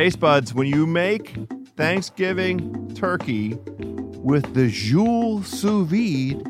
[0.00, 1.36] Taste buds, when you make
[1.76, 3.58] Thanksgiving turkey
[4.22, 6.42] with the Joule sous vide,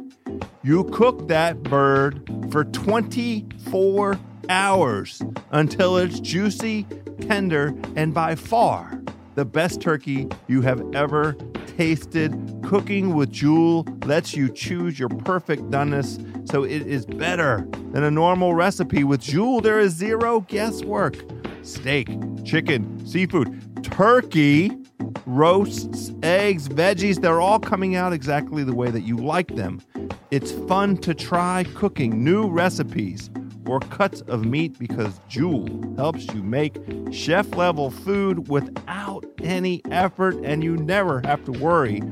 [0.62, 6.84] you cook that bird for 24 hours until it's juicy,
[7.22, 9.02] tender, and by far
[9.34, 11.32] the best turkey you have ever
[11.76, 12.32] tasted.
[12.62, 18.12] Cooking with Joule lets you choose your perfect doneness, so it is better than a
[18.12, 19.02] normal recipe.
[19.02, 21.16] With Joule, there is zero guesswork.
[21.62, 22.08] Steak,
[22.44, 24.70] chicken, seafood, turkey,
[25.26, 29.80] roasts, eggs, veggies, they're all coming out exactly the way that you like them.
[30.30, 33.30] It's fun to try cooking new recipes
[33.66, 36.76] or cuts of meat because Joule helps you make
[37.12, 42.02] chef level food without any effort, and you never have to worry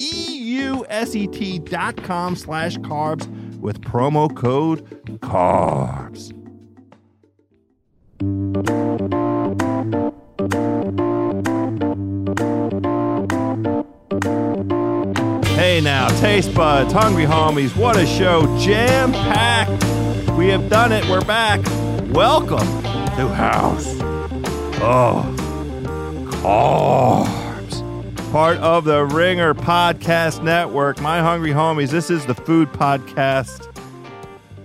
[0.00, 3.26] E U S E T dot com slash carbs
[3.58, 4.84] with promo code
[5.20, 6.37] carbs.
[8.58, 8.64] Hey
[15.80, 19.84] now, taste buds, hungry homies, what a show, jam packed.
[20.32, 21.60] We have done it, we're back.
[22.12, 22.66] Welcome
[23.14, 23.86] to House
[24.80, 25.24] of
[26.42, 27.82] Carbs,
[28.32, 31.00] part of the Ringer Podcast Network.
[31.00, 33.68] My hungry homies, this is the food podcast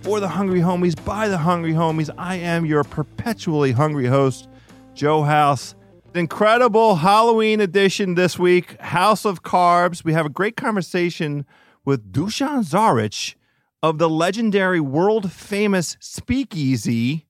[0.03, 2.09] for the hungry homies, by the hungry homies.
[2.17, 4.49] I am your perpetually hungry host,
[4.93, 5.75] Joe House.
[6.13, 10.03] Incredible Halloween edition this week, House of Carbs.
[10.03, 11.45] We have a great conversation
[11.85, 13.35] with Dusan Zaric
[13.81, 17.25] of the legendary world famous Speakeasy,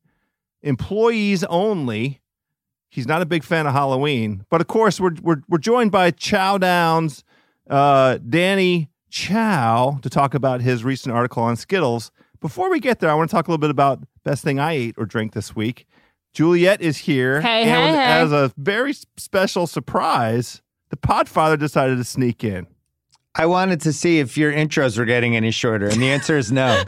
[0.63, 2.21] employees only.
[2.89, 6.09] He's not a big fan of Halloween, but of course, we're, we're, we're joined by
[6.09, 7.23] Chow Downs,
[7.69, 12.11] uh, Danny Chau, to talk about his recent article on Skittles.
[12.43, 14.73] Before we get there, I want to talk a little bit about best thing I
[14.73, 15.87] ate or drank this week.
[16.33, 17.39] Juliet is here.
[17.39, 18.03] Hey, and hey, hey.
[18.21, 22.67] as a very special surprise, the Podfather decided to sneak in.
[23.33, 26.51] I wanted to see if your intros were getting any shorter, and the answer is
[26.51, 26.83] no.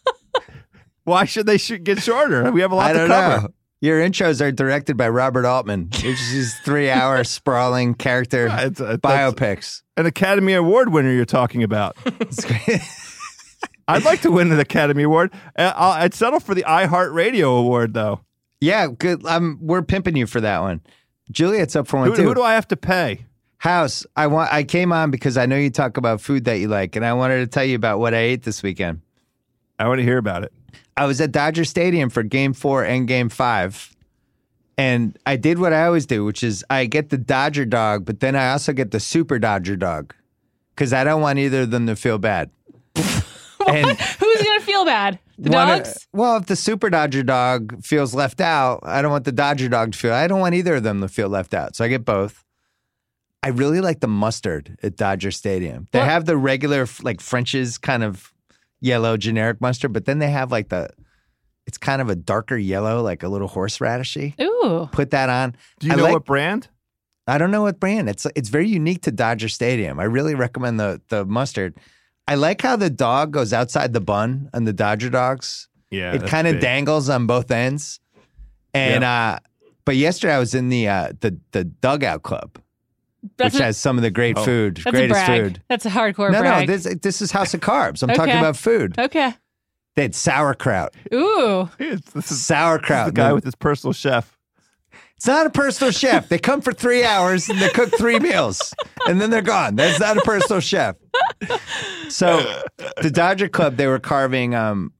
[1.04, 2.52] Why should they should get shorter?
[2.52, 3.42] We have a lot I to don't cover.
[3.44, 3.48] know.
[3.80, 8.80] Your intros are directed by Robert Altman, which is his three-hour sprawling character Yeah, it's-
[8.80, 9.82] uh, it's- biopics.
[9.96, 11.96] An Academy Award winner you're talking about.
[13.88, 15.32] I'd like to win an Academy Award.
[15.56, 18.20] Uh, I'll, I'd settle for the iHeartRadio Award, though.
[18.60, 19.24] yeah, good.
[19.26, 20.80] Um, we're pimping you for that one.
[21.30, 22.22] Juliet's up for one Who, too.
[22.22, 23.26] who do I have to pay?
[23.58, 24.52] House, I want.
[24.52, 27.14] I came on because I know you talk about food that you like, and I
[27.14, 29.00] wanted to tell you about what I ate this weekend.
[29.78, 30.52] I want to hear about it.
[30.96, 33.94] I was at Dodger Stadium for Game Four and Game Five,
[34.76, 38.20] and I did what I always do, which is I get the Dodger dog, but
[38.20, 40.14] then I also get the Super Dodger dog
[40.74, 42.50] because I don't want either of them to feel bad.
[43.74, 45.18] and Who's gonna feel bad?
[45.38, 46.06] The one of- dogs?
[46.12, 49.92] well, if the Super Dodger dog feels left out, I don't want the Dodger dog
[49.92, 50.12] to feel.
[50.12, 52.42] I don't want either of them to feel left out, so I get both.
[53.42, 55.86] I really like the mustard at Dodger Stadium.
[55.92, 56.08] They What?
[56.08, 58.32] have the regular like French's kind of
[58.80, 60.88] yellow generic mustard, but then they have like the
[61.66, 64.40] it's kind of a darker yellow, like a little horseradishy.
[64.40, 64.88] Ooh.
[64.92, 65.56] Put that on.
[65.80, 66.68] Do you I know like- what brand?
[67.28, 68.08] I don't know what brand.
[68.08, 69.98] It's it's very unique to Dodger Stadium.
[70.00, 71.74] I really recommend the the mustard.
[72.28, 75.68] I like how the dog goes outside the bun on the Dodger dogs.
[75.90, 78.00] Yeah, it kind of dangles on both ends.
[78.74, 79.38] And uh
[79.84, 82.58] but yesterday I was in the uh the the dugout club,
[83.36, 84.44] That's which a, has some of the great Oh.
[84.44, 85.42] food, that's a greatest brag.
[85.42, 85.62] food.
[85.68, 86.68] That's a hardcore No, brag.
[86.68, 88.02] no, this this is House of Carbs.
[88.02, 88.98] I'm talking about food.
[88.98, 89.34] okay.
[89.94, 90.94] They had sauerkraut.
[91.14, 91.70] Ooh.
[91.78, 93.06] It's, this is this is Sauerkraut.
[93.06, 94.35] the guy with his personal chef.
[95.16, 96.28] It's not a personal chef.
[96.28, 98.74] They come for three hours and they cook three meals
[99.08, 99.74] and then they're gone.
[99.74, 100.96] That's not a personal chef.
[102.08, 102.62] So
[103.00, 104.92] the Dodger Club, they were carving um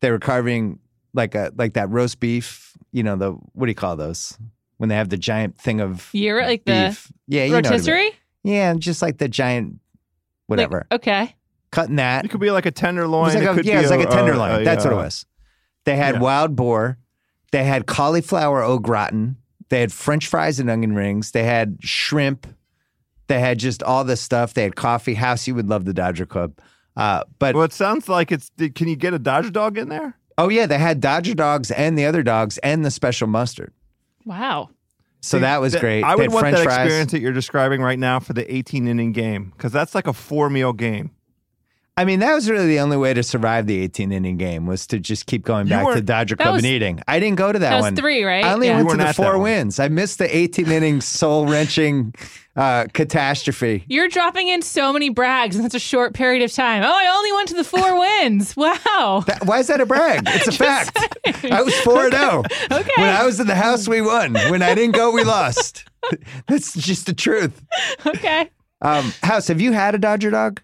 [0.00, 0.80] they were carving
[1.14, 4.36] like a like that roast beef, you know, the what do you call those?
[4.78, 7.70] When they have the giant thing of You're like the yeah, you know I mean.
[7.70, 8.10] rotisserie?
[8.42, 9.78] Yeah, just like the giant
[10.46, 10.86] whatever.
[10.90, 11.36] Like, okay.
[11.70, 12.24] Cutting that.
[12.24, 13.30] It could be like a tenderloin.
[13.30, 14.62] It like it a, could yeah, be it was like a a- tenderloin.
[14.62, 15.26] a- That's what it uh, was.
[15.84, 16.20] They had yeah.
[16.20, 16.98] wild boar.
[17.52, 19.36] They had cauliflower au gratin.
[19.70, 21.30] They had French fries and onion rings.
[21.32, 22.46] They had shrimp.
[23.28, 24.52] They had just all this stuff.
[24.54, 25.14] They had coffee.
[25.14, 26.58] House, you would love the Dodger Club.
[26.96, 28.50] Uh, but Well, it sounds like it's.
[28.74, 30.16] Can you get a Dodger dog in there?
[30.38, 33.72] oh yeah, they had Dodger dogs and the other dogs and the special mustard.
[34.24, 34.70] Wow.
[35.20, 36.02] So See, that was th- great.
[36.02, 36.86] I They would had want French that fries.
[36.86, 40.12] experience that you're describing right now for the 18 inning game because that's like a
[40.14, 41.10] four meal game.
[42.00, 44.86] I mean, that was really the only way to survive the 18 inning game was
[44.86, 47.02] to just keep going back to weren't- Dodger Club was- and eating.
[47.06, 47.96] I didn't go to that, That was one.
[47.96, 48.42] three, right?
[48.42, 48.76] I only Yeah.
[48.76, 49.78] went You to the four wins.
[49.78, 52.14] I missed the 18 inning soul wrenching
[52.56, 53.84] uh, catastrophe.
[53.86, 56.82] You're dropping in so many brags in such a short period of time.
[56.82, 58.56] Oh, I only went to the four wins.
[58.56, 59.24] Wow.
[59.26, 60.22] That- why is that a brag?
[60.26, 60.96] It's a fact.
[61.44, 62.42] I was 4 0.
[62.72, 62.90] Okay.
[62.96, 64.32] When I was in the house, we won.
[64.48, 65.84] When I didn't go, we lost.
[66.48, 67.62] That's just the truth.
[68.06, 68.48] Okay.
[68.80, 70.62] Um, House, have you had a Dodger dog?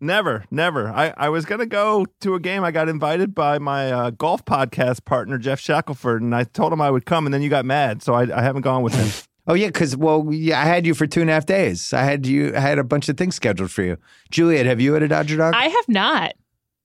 [0.00, 0.88] Never, never.
[0.88, 2.62] I, I was going to go to a game.
[2.62, 6.80] I got invited by my uh, golf podcast partner, Geoff Shackelford, and I told him
[6.80, 8.02] I would come, and then you got mad.
[8.02, 9.08] So I, I haven't gone with him.
[9.48, 11.94] Oh yeah, because well, yeah, I had you for two and a half days.
[11.94, 12.54] I had you.
[12.54, 13.96] I had a bunch of things scheduled for you.
[14.30, 15.54] Juliet, have you had a Dodger dog?
[15.54, 16.34] I have not.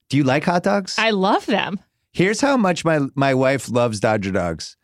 [0.07, 0.95] Do you like hot dogs?
[0.97, 1.79] I love them.
[2.13, 4.77] Here's how much my my wife loves Dodger dogs.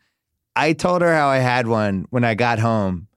[0.54, 3.08] I told her how I had one when I got home,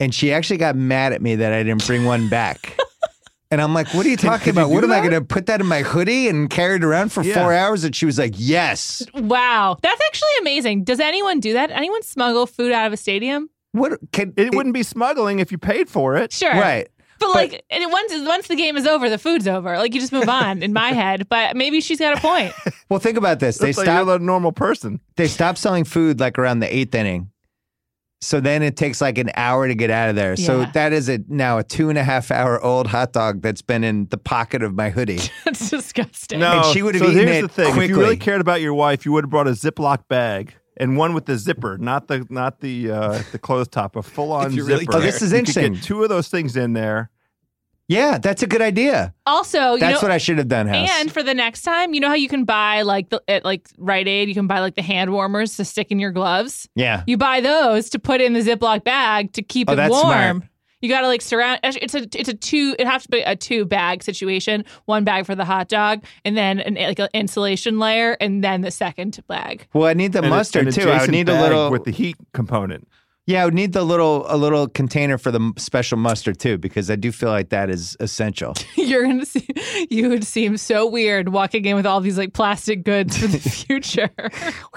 [0.00, 2.76] and she actually got mad at me that I didn't bring one back.
[3.50, 4.70] and I'm like, "What are you talking can you about?
[4.72, 7.12] What do am I going to put that in my hoodie and carry it around
[7.12, 7.34] for Yeah.
[7.42, 9.76] four hours?" And she was like, "Yes." Wow.
[9.82, 10.84] That's actually amazing.
[10.84, 11.70] Does anyone do that?
[11.70, 13.48] Anyone smuggle food out of a stadium?
[13.72, 16.32] What can It wouldn't be smuggling if you paid for it.
[16.32, 16.50] Sure.
[16.52, 16.88] right?
[17.20, 19.76] But like and it- once once the game is over, the food's over.
[19.76, 21.28] Like you just move on in my head.
[21.28, 22.52] But maybe she's got a point.
[22.90, 23.58] Well, think about this.
[23.58, 25.00] They It's like a normal person.
[25.16, 27.30] they stopped selling food like around the eighth inning.
[28.20, 30.34] So then it takes like an hour to get out of there.
[30.36, 33.62] So that is a now a two and a half hour old hot dog that's
[33.62, 35.20] been in the pocket of my hoodie.
[35.44, 36.40] That's disgusting.
[36.40, 38.40] No, And she would have so eaten here's it the thing: if you really cared
[38.40, 41.76] about your wife, you would have brought a Ziploc bag and one with the zipper,
[41.78, 44.64] not the not the uh, the closed top, a full on If zipper.
[44.66, 44.98] really care.
[44.98, 45.72] Oh, this is You could interesting.
[45.74, 47.10] Get two of those things in there.
[47.88, 49.14] Yeah, that's a good idea.
[49.24, 50.88] Also, you That's know, what I should have done, House.
[51.00, 53.66] and for the next time, you know how you can buy like the at like
[53.78, 56.68] Rite Aid, you can buy like the hand warmers to stick in your gloves.
[56.74, 57.02] yeah.
[57.06, 60.04] You buy those to put in the Ziploc bag to keep Oh, it that's warm.
[60.04, 60.42] smart.
[60.80, 61.58] You got to like surround.
[61.64, 62.76] It's a it's a two.
[62.78, 64.64] It has to be a two bag situation.
[64.84, 68.60] One bag for the hot dog, and then an like an insulation layer, and then
[68.60, 69.66] the second bag.
[69.72, 70.82] Well, I need the And mustard too.
[70.82, 72.86] I would adjacent need a little with the heat component.
[73.28, 76.90] Yeah, I would need the little a little container for the special mustard too because
[76.90, 78.54] I do feel like that is essential.
[78.74, 79.46] You're gonna see.
[79.90, 83.38] You would seem so weird walking in with all these like plastic goods for the
[83.66, 84.08] future.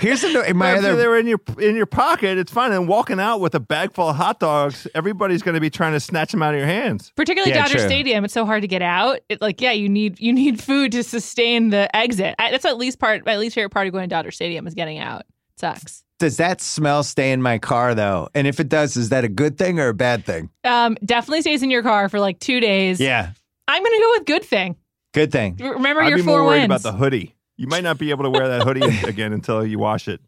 [0.01, 2.74] Here's a, in my other they were in your in your pocket, it's fine.
[2.74, 5.93] And walking out with a bag full of hot dogs, everybody's going to be trying
[5.93, 7.13] to snatch them out of your hands.
[7.15, 7.88] Particularly Yeah, Dodger true.
[7.88, 9.22] Stadium, it's so hard to get out.
[9.29, 12.36] It, like, yeah, you need you need food to sustain the exit.
[12.38, 13.25] I, that's at least part.
[13.25, 15.22] My least favorite part of going to Dodger Stadium is getting out.
[15.55, 16.03] sucks.
[16.22, 18.30] Does that smell stay in my car though?
[18.36, 20.51] And if it does, is that a good thing or a bad thing?
[20.63, 23.00] Um, definitely stays in your car for like two days.
[23.00, 23.32] Yeah,
[23.68, 24.75] I'm gonna go with good thing.
[25.16, 25.58] good thing.
[25.60, 26.86] Remember I'd your be four more worried wins.
[26.86, 27.34] about the hoodie.
[27.58, 30.22] You might not be able to wear that hoodie again until you wash it.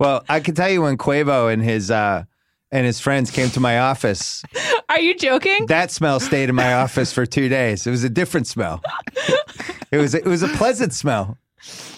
[0.00, 2.24] Well, I can tell you when Quavo and his uh
[2.72, 4.42] and his friends came to my office,
[4.88, 5.66] Are you joking?
[5.66, 7.86] that smell stayed in my office for two days.
[7.86, 8.82] It was a different smell.
[9.92, 11.38] it was it was a pleasant smell.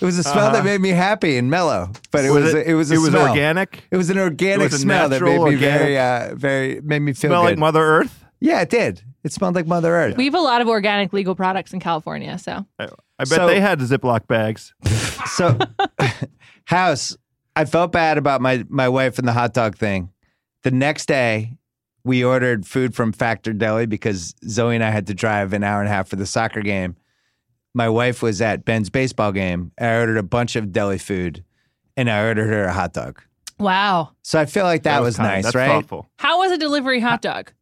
[0.01, 0.53] It was a smell Uh-huh.
[0.55, 1.91] that made me happy and mellow.
[2.11, 3.29] But it was, it, was a it was smell.
[3.29, 3.85] organic.
[3.91, 7.13] It was an organic was a smell that made me very uh very made me
[7.13, 7.49] feel Smell good.
[7.51, 8.25] like Mother Earth.
[8.41, 9.03] yeah, it did.
[9.23, 10.17] It smelled like Mother Earth.
[10.17, 13.47] we have a lot of organic legal products in California, so I, I bet So-
[13.47, 14.73] they had Ziploc bags.
[15.37, 15.57] So,
[16.65, 17.17] house,
[17.57, 20.11] I felt bad about my my wife and the hot dog thing.
[20.63, 21.59] The next day,
[22.05, 25.81] we ordered food from Factor Deli because Zoe and I had to drive an hour
[25.81, 26.97] and a half for the soccer game.
[27.75, 29.73] My wife was at Ben's baseball game.
[29.81, 31.45] I ordered a bunch of deli food,
[31.97, 33.23] and I ordered her a hot dog.
[33.59, 34.13] Wow.
[34.23, 35.29] So I feel like that, was, kind.
[35.29, 35.69] nice, That's right?
[35.69, 36.09] thoughtful.
[36.19, 37.53] How was a delivery hot dog?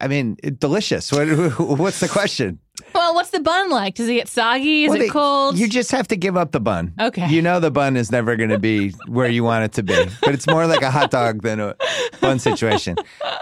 [0.00, 1.10] I mean, it, delicious.
[1.10, 1.26] What,
[1.58, 2.58] what's the question?
[2.94, 3.94] Well, what's the bun like?
[3.94, 4.84] Does it get soggy?
[4.84, 5.58] Is Well, it they- cold?
[5.58, 6.92] You just have to give up the bun.
[7.00, 7.28] Okay.
[7.28, 9.96] You know the bun is never going to be where you want it to be,
[10.22, 11.76] but it's more like a hot dog than a
[12.20, 12.96] bun situation.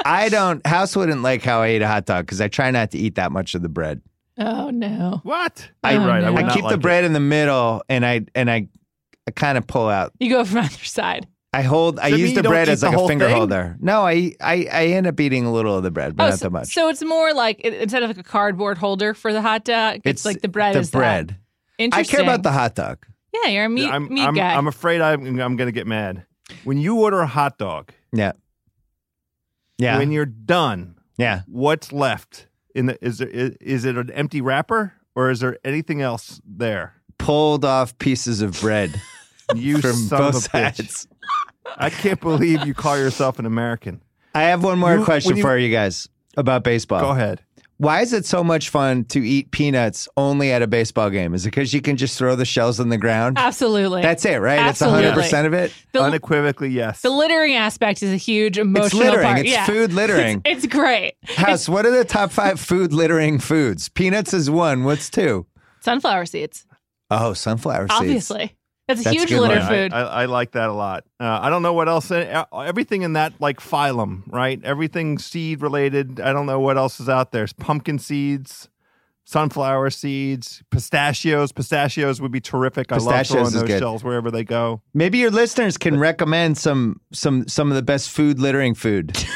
[0.05, 0.65] I don't.
[0.67, 3.17] House wouldn't like how I ate a hot dog because I try not to eat
[3.17, 4.01] that much of the bread.
[4.39, 5.21] Oh no.
[5.25, 5.71] What?
[5.85, 6.21] I- You're right.
[6.23, 6.29] no.
[6.29, 6.83] I, would I keep like the it.
[6.83, 8.69] bread in the middle, and I and I,
[9.27, 10.13] I kind of pull out.
[10.21, 11.27] You go from either side.
[11.53, 11.99] I hold.
[11.99, 13.37] I Does that use the bread eat as the like a finger thing?
[13.37, 13.77] holder.
[13.81, 16.39] No, I, I I end up eating a little of the bread, but Oh, not
[16.39, 16.75] so, that much.
[16.75, 20.01] so it's more like it- instead of like a cardboard holder for the hot dog,
[20.05, 20.99] it's, like the bread The is that.
[20.99, 21.37] bread.
[21.79, 22.15] Interesting.
[22.17, 23.07] I care about the hot dog.
[23.33, 24.55] Yeah, you're a meat I'm, meat I'm, guy.
[24.55, 26.27] I'm afraid I'm, I'm going to get mad.
[26.65, 28.33] When you order a hot dog, Yeah.
[29.79, 29.99] Yeah.
[29.99, 31.43] when you're done, yeah.
[31.47, 32.48] what's left?
[32.75, 36.41] In the is there is, is it an empty wrapper or is there anything else
[36.47, 36.95] there?
[37.19, 39.01] Pulled off pieces of bread
[39.55, 40.77] You from son both of a bitch.
[40.77, 41.09] sides.
[41.77, 44.01] I can't believe you call yourself an American.
[44.35, 47.01] I have one more You- question you- for you guys about baseball.
[47.01, 47.41] Go ahead.
[47.79, 51.33] Why is it so much fun to eat peanuts only at a baseball game?
[51.33, 53.39] Is it because you can just throw the shells on the ground?
[53.39, 54.03] Absolutely.
[54.03, 54.59] That's it, right?
[54.59, 55.05] Absolutely.
[55.23, 55.73] It's 100% of it?
[55.93, 57.03] the, Unequivocally, yes.
[57.03, 59.25] the littering aspect is a huge emotional It's littering.
[59.27, 59.39] part.
[59.41, 59.65] It's yeah.
[59.67, 60.43] food littering.
[60.45, 61.15] It's great.
[61.25, 63.89] House, what are the top five food littering foods?
[63.89, 64.83] Peanuts is one.
[64.83, 65.47] What's two?
[65.81, 66.67] Sunflower seeds,
[67.13, 68.01] Oh, sunflower seeds.
[68.01, 68.57] obviously.
[68.89, 69.69] That's a That's huge litter one.
[69.69, 69.93] Food.
[69.93, 71.05] I, I like that a lot.
[71.21, 72.11] Uh, I don't know what else.
[72.11, 74.59] uh, Everything in that like phylum, right?
[74.65, 76.19] Everything seed related.
[76.21, 77.47] I don't know what else is out there.
[77.59, 78.69] Pumpkin seeds,
[79.25, 81.53] sunflower seeds, pistachios.
[81.53, 82.91] Pistachios would be terrific.
[82.91, 83.79] I love Pistachios throwing those good.
[83.79, 84.81] shells wherever they go.
[84.95, 89.15] Maybe your listeners can recommend some some some of the best food littering food.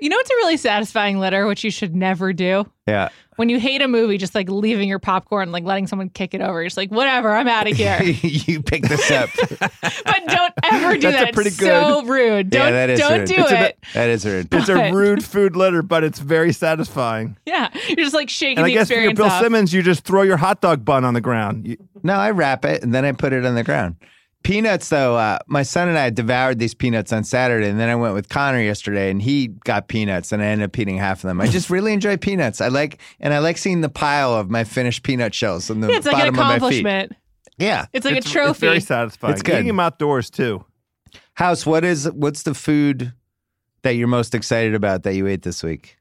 [0.00, 2.64] you know it's a really satisfying litter, which you should never do?
[2.86, 3.08] Yeah.
[3.36, 6.42] When you hate a movie, just like leaving your popcorn, like letting someone kick it
[6.42, 6.60] over.
[6.60, 8.02] You're just like, whatever, I'm out of here.
[8.02, 9.30] you pick this up.
[9.60, 9.70] but
[10.26, 11.34] don't ever do That's a that.
[11.34, 12.50] pretty it's so rude.
[12.50, 13.28] Don't, yeah, that is don't rude.
[13.28, 13.58] do It's a it.
[13.80, 14.48] bit- that is rude.
[14.52, 17.36] It's a rude food litter, but it's very satisfying.
[17.46, 17.70] yeah.
[17.88, 19.40] You're just like shaking And I the guess experience Bill off.
[19.42, 21.66] Simmons, you just throw your hot dog bun on the ground.
[21.66, 23.96] You, No, I wrap it and then I put it on the ground.
[24.42, 27.94] Peanuts, though, uh, my son and I devoured these peanuts on Saturday, and then I
[27.94, 31.28] went with Connor yesterday, and he got peanuts, and I ended up eating half of
[31.28, 31.40] them.
[31.42, 32.60] I just really enjoy peanuts.
[32.62, 35.88] I like, and I like seeing the pile of my finished peanut shells on the
[35.88, 36.80] Yeah, it's like an bottom of my feet.
[36.80, 37.16] accomplishment.
[37.58, 38.50] Yeah, It's like it's, a trophy.
[38.50, 39.34] It's very satisfying.
[39.34, 39.56] It's good.
[39.56, 40.64] Eating them outdoors too.
[41.34, 43.12] House, what is what's the food
[43.82, 45.98] that you're most excited about that you ate this week?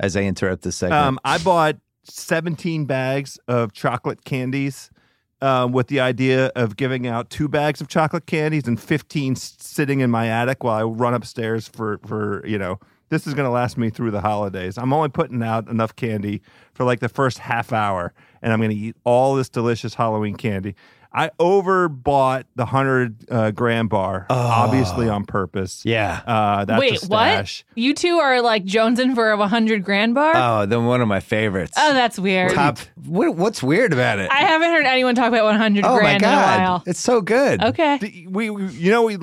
[0.00, 4.90] As I interrupt this segment, Um, I bought 17 bags of chocolate candies
[5.40, 10.00] uh, with the idea of giving out two bags of chocolate candies and 15 sitting
[10.00, 12.78] in my attic while I run upstairs for, for you know,
[13.08, 14.76] this is going to last me through the holidays.
[14.76, 16.42] I'm only putting out enough candy
[16.74, 18.12] for like the first half hour,
[18.42, 20.74] and I'm going to eat all this delicious Halloween candy.
[21.16, 25.82] I overbought the 100 uh, gram bar, obviously on purpose.
[25.82, 26.20] yeah.
[26.26, 27.64] Uh, that's a Wait, what?
[27.74, 30.32] You two are like jonesing for a 100 grand bar?
[30.36, 31.72] Oh, then one of my favorites.
[31.78, 32.52] oh, that's weird.
[32.52, 32.78] Top.
[33.06, 34.30] What, what's weird about it?
[34.30, 36.82] I haven't heard anyone talk about 100 oh my grand in a while.
[36.86, 37.62] it's so good.
[37.62, 38.26] Okay.
[38.28, 39.16] We, we you know we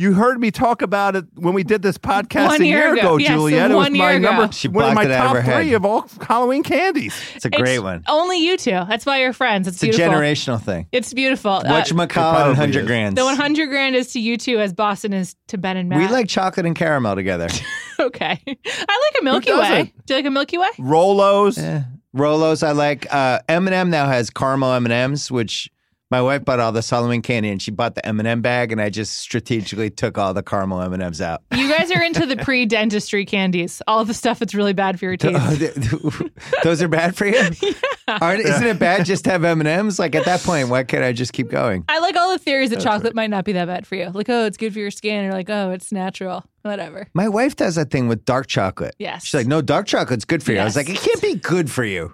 [0.00, 2.92] you heard me talk about it when we did this podcast One a year year
[2.94, 3.00] ago.
[3.00, 3.70] ago, Yes, Juliet.
[3.70, 4.30] It was one my year ago.
[4.36, 5.62] number She one of my blocked it out of top head.
[5.62, 7.14] three of all Halloween candies.
[7.34, 8.02] It's a great It's one.
[8.08, 8.70] Only you two.
[8.70, 9.68] That's why you're friends.
[9.68, 10.86] It's, It's a generational thing.
[10.90, 11.50] It's beautiful.
[11.52, 13.16] Uh, What's McCall and hundred grand?
[13.16, 15.98] the 100 grand is to you two as Boston is to Ben and Matt.
[15.98, 17.48] We like chocolate and caramel together.
[18.00, 18.40] okay.
[18.46, 19.92] I like a Milky Way.
[20.06, 20.68] Do you like a Milky Way?
[20.78, 21.58] Rolos.
[21.58, 21.82] Eh.
[22.16, 23.06] Rolos, I like.
[23.14, 25.70] Uh, M&M now has caramel M&Ms, which
[26.10, 28.90] my wife bought all the Solomon candy, and she bought the M&M bag, and I
[28.90, 31.42] just strategically took all the caramel M&Ms out.
[31.54, 33.80] You guys are into the pre-dentistry candies.
[33.86, 35.36] All the stuff that's really bad for your teeth.
[35.38, 36.32] Oh, th-
[36.64, 37.38] Those are bad for you.
[38.08, 39.98] Aren't, isn't it bad just to have M and M's?
[40.00, 41.84] Like at that point, why can't I just keep going?
[41.88, 44.10] I like all the theories that chocolate might not be that bad for you.
[44.10, 45.26] Like, oh, it's good for your skin.
[45.26, 46.44] Or like, oh, it's natural.
[46.62, 47.06] Whatever.
[47.14, 48.94] My wife does that thing with dark chocolate.
[48.98, 49.24] Yes.
[49.24, 50.58] she's like, no, dark chocolate's good for you.
[50.58, 52.12] I was like, it can't be good for you.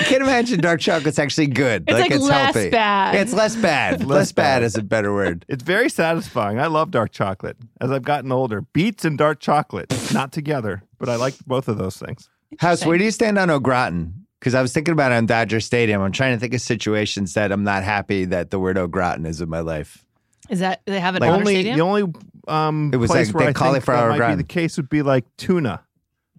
[0.00, 1.84] I can't imagine dark chocolate's actually good.
[1.86, 2.70] It's, like, it's less healthy.
[2.70, 3.14] bad.
[3.14, 4.04] It's less bad.
[4.06, 4.62] less bad bad.
[4.62, 5.44] is a better word.
[5.48, 6.58] It's very satisfying.
[6.58, 7.58] I love dark chocolate.
[7.80, 11.76] As I've gotten older, beets and dark chocolate not together, but I like both of
[11.78, 12.30] those things.
[12.58, 14.26] House, where do you stand on au gratin?
[14.40, 16.00] Because I was thinking about it on Dodger Stadium.
[16.02, 19.24] I'm trying to think of situations that I'm not happy that the word au gratin
[19.26, 20.04] is in my life.
[20.50, 21.76] Is that they have it Like- only Stadium?
[21.76, 22.12] the only
[22.48, 24.36] um, It was place like where the I think cauliflower that might gratin.
[24.38, 25.82] be the case would be like tuna.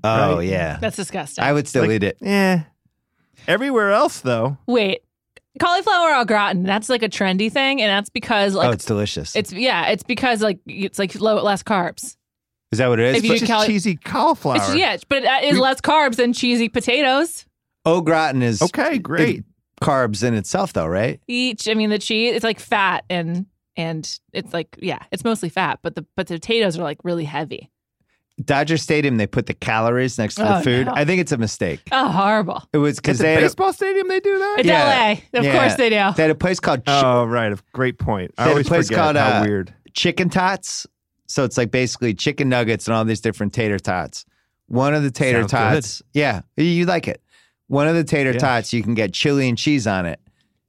[0.04, 0.50] Oh Right.
[0.50, 1.44] yeah, That's disgusting.
[1.46, 2.18] I would still Like- eat it.
[2.22, 2.60] Eh.
[3.48, 5.02] Everywhere else, though, Wait,
[5.60, 6.64] cauliflower au gratin.
[6.64, 9.36] That's like a trendy thing, and that's because like oh, it's delicious.
[9.36, 12.16] it's yeah, it's because like it's like low less carbs.
[12.72, 13.18] Is that what it is?
[13.18, 14.56] If you It's do just cal- cheesy cauliflower.
[14.56, 17.46] It's, yeah, but it uh, is less carbs than cheesy potatoes.
[17.86, 19.44] Au gratin is Okay, great.
[19.82, 21.20] carbs in itself, though, right?
[21.28, 23.46] Each, I mean, the cheese it's like fat and
[23.76, 27.26] and it's like yeah, it's mostly fat, but the but the potatoes are like really
[27.26, 27.70] heavy.
[28.44, 30.88] Dodger Stadium, they put the calories next to Oh, the food.
[30.88, 30.94] no.
[30.96, 31.82] I think it's a mistake.
[31.92, 32.64] Oh, horrible!
[32.74, 34.56] It was At because the they had, a, baseball stadium, they do that.
[34.60, 35.18] It's Yeah.
[35.34, 35.58] LA, of Yeah.
[35.60, 35.96] course they do.
[36.16, 37.54] they had a place called Chi- Oh, right.
[37.74, 38.32] Great point.
[38.38, 39.74] I They had a always place forget called, how uh, weird.
[39.94, 40.88] Chicken Tots.
[41.28, 44.26] So it's like basically chicken nuggets and all these different tater tots.
[44.68, 47.22] One of the tater Sounds tots, yeah, you like it.
[47.68, 48.40] One of the tater Yeah.
[48.40, 50.20] tots, you can get chili and cheese on it.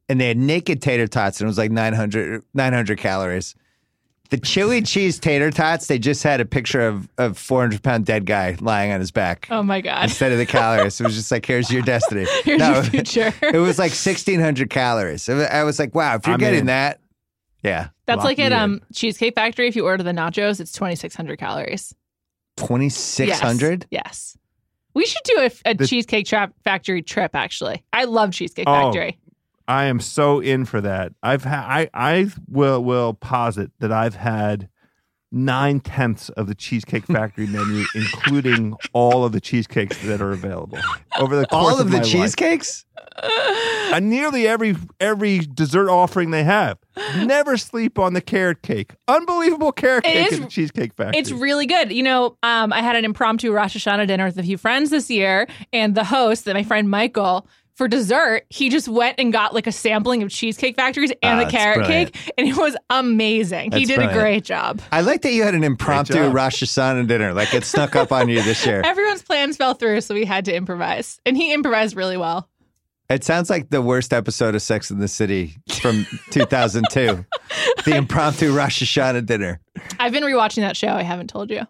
[0.08, 3.54] And they had naked tater tots, and it was like 900, 900 calories.
[4.34, 8.26] The chili cheese tater tots, they just had a picture of a 400 pound dead
[8.26, 11.00] guy lying on his back Oh my god, instead of the calories.
[11.00, 12.26] It was just like, here's your destiny.
[12.42, 13.32] here's No, your future.
[13.42, 15.28] it was like 1600 calories.
[15.28, 16.66] I was like, wow, if you're I'm getting in.
[16.66, 16.98] that,
[17.62, 18.58] yeah, That's Lock like me at in.
[18.58, 19.68] um Cheesecake Factory.
[19.68, 21.94] If you order the nachos, it's twenty six hundred calories.
[22.56, 23.86] 2600.
[23.90, 24.02] Yes.
[24.04, 24.38] yes.
[24.94, 27.34] We should do a, a The- Cheesecake Tra- Factory trip.
[27.34, 28.72] Actually, I love Cheesecake Oh.
[28.92, 29.18] Factory.
[29.66, 31.12] I am so in for that.
[31.22, 31.64] I've had.
[31.66, 34.68] I I will will posit that I've had
[35.32, 40.78] nine tenths of the Cheesecake Factory menu, including all of the cheesecakes that are available
[41.18, 42.06] over the course All of the my life.
[42.12, 42.84] cheesecakes?
[43.92, 46.78] Uh, nearly every every dessert offering they have.
[47.16, 48.92] Never sleep on the carrot cake.
[49.08, 51.18] Unbelievable carrot It cake is- at the Cheesecake Factory.
[51.20, 51.90] It's really good.
[51.92, 55.10] You know, um, I had an impromptu Rosh Hashanah dinner with a few friends this
[55.10, 59.52] year, and the host, that my friend Michael, for dessert, he just went and got
[59.54, 62.12] like a sampling of Cheesecake Factories and Ah, the that's carrot brilliant.
[62.12, 63.64] cake, and it was amazing.
[63.64, 64.16] he That's did brilliant.
[64.16, 64.80] a great job.
[64.92, 66.34] I like that you had an impromptu job.
[66.34, 67.34] Rosh Hashanah dinner.
[67.34, 68.80] Like it snuck up on you this year.
[68.84, 72.48] Everyone's plans fell through, so we had to improvise, and he improvised really well.
[73.10, 77.24] It sounds like the worst episode of Sex and the City from 2002.
[77.84, 79.60] the impromptu Rosh Hashanah dinner.
[80.00, 80.88] I've been rewatching that show.
[80.88, 81.66] I haven't told you.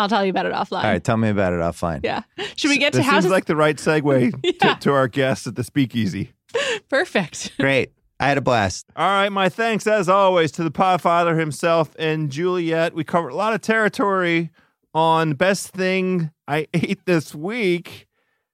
[0.00, 0.84] I'll tell you about it offline.
[0.84, 2.00] All right, tell me about it offline.
[2.02, 2.22] Yeah.
[2.56, 3.24] Should we get to this houses?
[3.24, 4.74] seems like the right segue Yeah.
[4.74, 6.32] to, to our guests at the Speakeasy.
[6.88, 7.52] Perfect.
[7.58, 7.92] Great.
[8.18, 8.86] I had a blast.
[8.96, 12.94] All right, my thanks as always to the Podfather himself and Juliet.
[12.94, 14.50] We covered a lot of territory
[14.92, 18.06] on best thing I ate this week.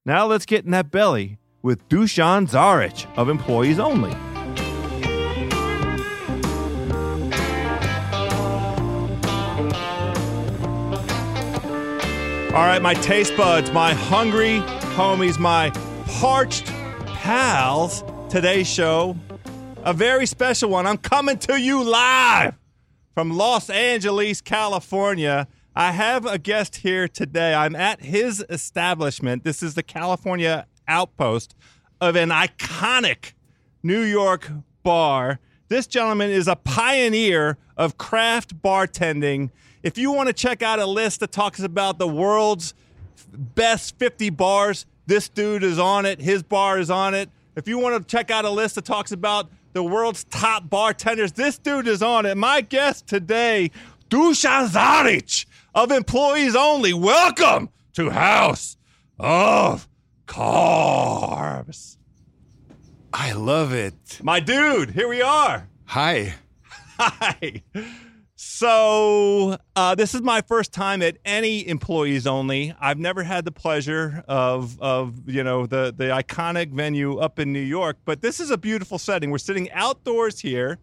[0.05, 4.15] Now let's get in that belly with Dusan Zaric of Employees Only.
[12.57, 14.61] All right, my taste buds, my hungry
[14.97, 15.69] homies, my
[16.07, 16.65] parched
[17.05, 18.03] pals.
[18.31, 19.15] Today's show,
[19.85, 20.87] a very special one.
[20.87, 22.55] I'm coming to you live
[23.13, 25.49] from Los Angeles, California.
[25.75, 27.53] I have a guest here today.
[27.53, 29.45] I'm at his establishment.
[29.45, 31.55] This is the California outpost
[32.01, 33.35] of an iconic
[33.83, 34.51] New York
[34.83, 35.41] bar.
[35.69, 39.51] This gentleman is a pioneer of craft bartending.
[39.87, 42.75] If you want to check out a list that talks about the world's
[43.33, 46.21] best 50 bars, this dude is on it.
[46.21, 47.31] His bar is on it.
[47.55, 51.31] If you want to check out a list that talks about the world's top bartenders,
[51.31, 52.37] this dude is on it.
[52.37, 53.71] My guest today,
[54.11, 56.93] Dusan Zaric of Employees Only.
[56.93, 58.77] Welcome to House
[59.21, 59.87] of
[60.27, 61.97] Carbs.
[63.13, 64.19] I love it.
[64.21, 65.69] My dude, here we are.
[65.85, 66.35] Hi.
[66.99, 67.63] Hi.
[68.39, 72.75] So, uh, this is my first time at any employees only.
[72.79, 77.55] I've never had the pleasure of, of you know, the, the iconic venue up in
[77.55, 79.31] New York, but this is a beautiful setting.
[79.31, 80.79] We're sitting outdoors here.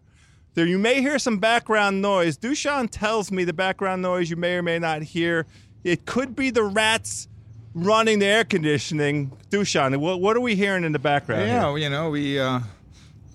[0.54, 2.36] There, you may hear some background noise.
[2.36, 5.46] Dusan tells me the background noise you may or may not hear.
[5.84, 7.28] It could be the rats
[7.72, 9.30] running the air conditioning.
[9.50, 11.42] Dusan, what, what are we hearing in the background?
[11.42, 11.50] here?
[11.50, 12.58] Yeah, you know we, uh,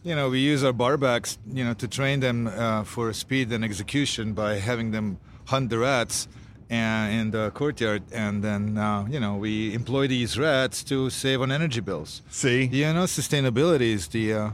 [0.03, 3.63] you know we use our barbacks, you know, to train them uh, for speed and
[3.63, 6.27] execution by having them hunt the rats
[6.69, 11.41] and in the courtyard, and then uh, you know we employ these rats to save
[11.41, 12.21] on energy bills.
[12.29, 12.65] See?
[12.65, 14.49] You know, sustainability is the uh,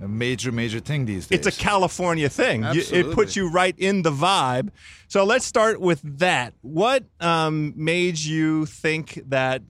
[0.00, 1.46] major major thing these days.
[1.46, 2.62] It's a California thing.
[2.72, 4.70] You- It puts you right in the vibe.
[5.08, 6.54] So let's start with that.
[6.62, 9.62] What um, made you think that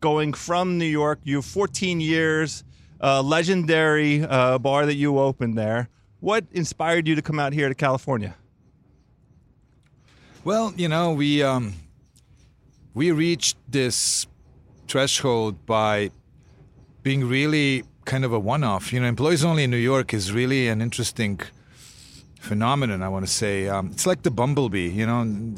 [0.00, 2.62] going from New York, you have 14 years,
[3.00, 5.88] uh, legendary uh, bar that you opened there.
[6.20, 8.34] What inspired you to come out here to California?
[10.44, 11.74] Well, you know, we um,
[12.94, 14.26] we reached this
[14.88, 16.10] threshold by
[17.02, 18.92] being really kind of a one-off.
[18.92, 21.40] You know, employees only in New York is really an interesting
[22.40, 23.02] phenomenon.
[23.02, 24.88] I want to say um, it's like the bumblebee.
[24.88, 25.54] You know,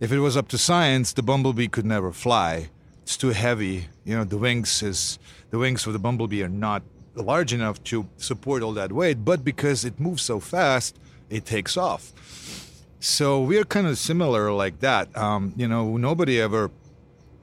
[0.00, 2.70] if it was up to science, the bumblebee could never fly.
[3.10, 3.88] It's too heavy.
[4.04, 5.18] You know, the wings is
[5.50, 6.84] the wings of the bumblebee are not
[7.16, 9.24] large enough to support all that weight.
[9.24, 10.96] But because it moves so fast,
[11.28, 12.12] it takes off.
[13.00, 15.08] So we're kind of similar like that.
[15.16, 16.70] Um, you know, nobody ever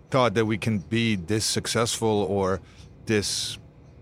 [0.10, 2.62] thought that we can be this successful or
[3.06, 3.58] this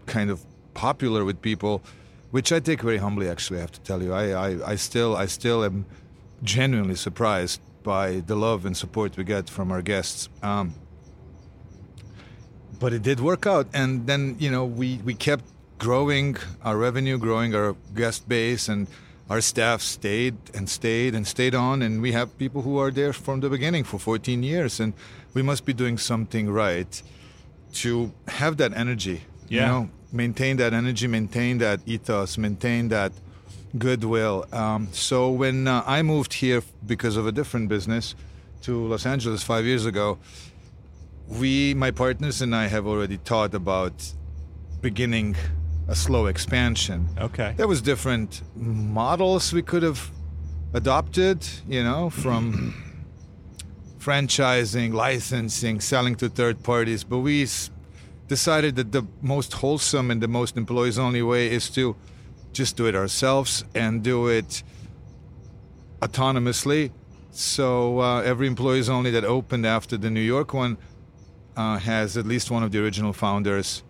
[0.06, 1.82] kind of popular with people,
[2.30, 3.28] which I take very humbly.
[3.28, 5.88] Actually, I have to tell you, I, I, I still, I still am
[6.44, 10.30] genuinely surprised by the love and support we get from our guests.
[10.44, 10.76] Um,
[12.80, 15.46] but it did work out, and then you know we we kept
[15.78, 18.88] growing our revenue, growing our guest base, and
[19.30, 23.14] our staff stayed and stayed and stayed on, and we have people who are there
[23.14, 24.94] from the beginning for 14 years, and
[25.34, 27.02] we must be doing something right
[27.74, 29.24] to have that energy.
[29.48, 29.62] Yeah.
[29.62, 33.12] You know, maintain that energy, maintain that ethos, maintain that
[33.78, 34.46] goodwill.
[34.52, 38.16] Um, so when uh, I moved here because of a different business
[38.62, 40.18] to Los Angeles five years ago,
[41.28, 44.14] we, my partners and I, have already thought about
[44.82, 45.36] beginning
[45.88, 47.08] a slow expansion.
[47.20, 47.54] Okay.
[47.58, 50.12] There was different models we could have
[50.74, 52.74] adopted, you know, from
[54.00, 57.48] franchising, licensing, selling to third parties, but we
[58.28, 61.96] decided that the most wholesome and the most employees only way is to
[62.54, 64.64] just do it ourselves and do it
[66.02, 66.92] autonomously.
[67.32, 70.78] So uh, every employees only that opened after the New York one
[71.56, 73.84] uh, has at least one of the original founders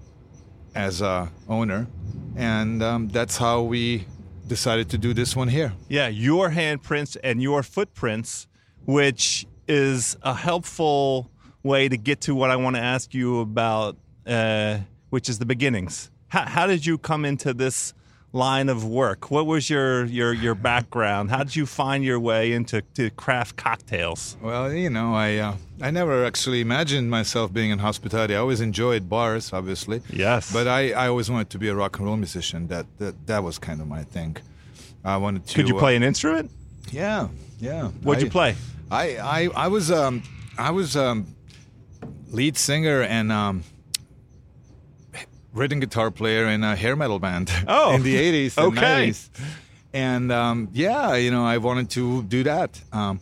[0.73, 1.88] as a owner,
[2.36, 4.06] and um, that's how we
[4.47, 5.73] decided to do this one here.
[5.88, 8.47] Yeah, your handprints and your footprints,
[8.86, 11.32] which is a helpful
[11.63, 13.97] way to get to what I want to ask you about,
[14.28, 16.12] uh, which is the beginnings.
[16.28, 17.93] How, how did you come into this
[18.36, 19.32] line of work?
[19.32, 21.32] What was your your your background?
[21.32, 24.38] How did you find your way into to craft cocktails?
[24.41, 28.36] Well, you know, I uh, I never actually imagined myself being in hospitality.
[28.36, 30.02] I always enjoyed bars, obviously.
[30.12, 30.52] Yes.
[30.52, 32.67] But I, I always wanted to be a rock and roll musician.
[32.67, 34.38] That that that was kind of my thing.
[35.04, 35.56] I wanted to.
[35.56, 36.52] Could you uh, play an instrument?
[36.91, 37.88] Yeah, yeah.
[38.04, 38.56] What'd you play?
[38.91, 40.21] I I I was um
[40.58, 41.28] I was um
[42.30, 43.63] lead singer and um
[45.56, 49.10] rhythm guitar player in a hair metal band Oh, in the 80s and okay.
[49.10, 49.30] 90s.
[49.94, 52.82] And um, yeah, you know, I wanted to do that.
[52.91, 53.20] Um,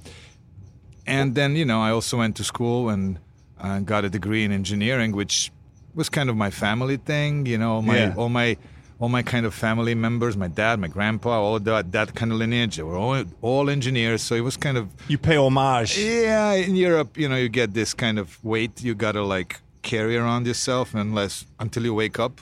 [1.05, 3.19] and then, you know, I also went to school and
[3.59, 5.51] uh, got a degree in engineering, which
[5.93, 7.45] was kind of my family thing.
[7.45, 8.13] You know, my Yeah.
[8.17, 8.57] all my
[8.99, 12.37] all my kind of family members, my dad, my grandpa, all that that kind of
[12.37, 14.21] lineage, they were all all engineers.
[14.23, 15.97] So it was kind of You pay homage.
[15.97, 20.17] yeah, in Europe, you know, you get this kind of weight you gotta like carry
[20.17, 22.41] around yourself unless until you wake up.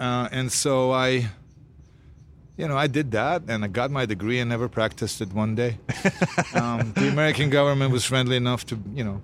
[0.00, 1.28] Uh, and so I,
[2.56, 5.54] you know, I did that and I got my degree and never practiced it one
[5.54, 5.78] day.
[6.54, 9.20] um, the American government was friendly enough to, you know,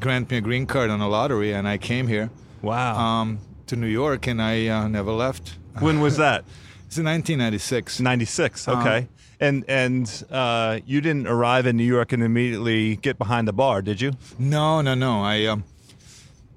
[0.00, 2.30] grant me a green card on a lottery, and I came here
[2.62, 2.96] Wow.
[2.98, 5.56] um, to New York, and I uh, never left.
[5.80, 6.44] when was that?
[6.86, 8.00] It's in 1996.
[8.00, 8.80] 96 Uh-huh.
[8.80, 9.08] okay
[9.42, 13.80] and and uh, you didn't arrive in new york and immediately get behind the bar
[13.80, 15.22] did you No, no, no.
[15.22, 15.64] I um,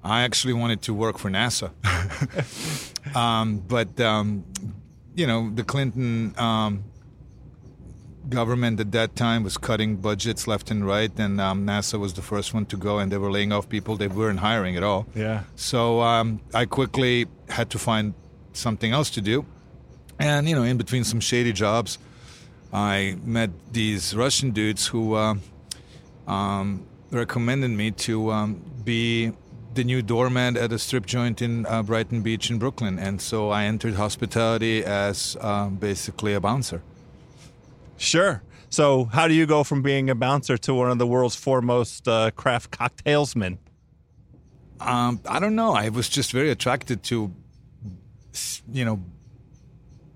[0.04, 1.70] I actually wanted to work for NASA,
[3.16, 4.44] um, but um,
[5.14, 6.84] you know the Clinton um,
[8.28, 12.22] government at that time was cutting budgets left and right, and um, NASA was the
[12.22, 13.96] first one to go, and they were laying off people.
[13.96, 15.06] They weren't hiring at all.
[15.14, 15.44] Yeah.
[15.56, 18.12] So um, I quickly had to find
[18.52, 19.46] something else to do,
[20.18, 21.98] and you know, in between some shady jobs,
[22.72, 25.14] I met these Russian dudes who.
[25.14, 25.36] Uh,
[26.26, 29.32] um, recommended me to um, be
[29.74, 33.50] the new doorman at a strip joint in uh, Brighton Beach in Brooklyn, and so
[33.50, 36.82] I entered hospitality as um, basically a bouncer.
[37.96, 41.36] sure so how do you go from being a bouncer to one of the world's
[41.36, 43.58] foremost uh, craft cocktailsmen
[44.80, 45.72] Um, I don't know.
[45.74, 47.32] I was just very attracted to,
[48.72, 48.98] you know,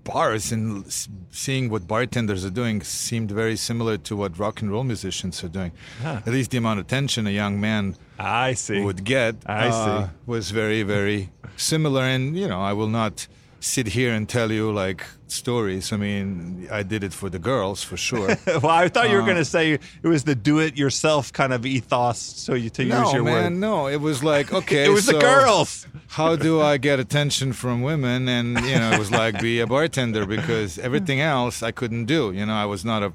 [0.03, 0.85] bars and
[1.31, 5.49] seeing what bartenders are doing seemed very similar to what rock and roll musicians are
[5.49, 5.71] doing.
[6.01, 6.21] Huh.
[6.25, 8.81] At least the amount of attention a young man i see.
[8.81, 9.73] would get I uh,
[10.05, 10.09] see.
[10.25, 12.03] was very very similar.
[12.03, 13.27] And you know i will not
[13.61, 15.91] sit here and tell you like stories.
[15.93, 18.29] I mean i did it for the girls for sure.
[18.63, 21.65] Well i thought you were Uh, going to say it was the do-it-yourself kind of
[21.65, 23.53] ethos so you to use your man word.
[23.67, 23.87] no.
[23.95, 25.87] It was like okay it was the girls.
[26.19, 28.27] how do i get attention from women?
[28.37, 32.21] And you know it was like be a bartender because everything else i couldn't do.
[32.39, 33.11] You know i was not a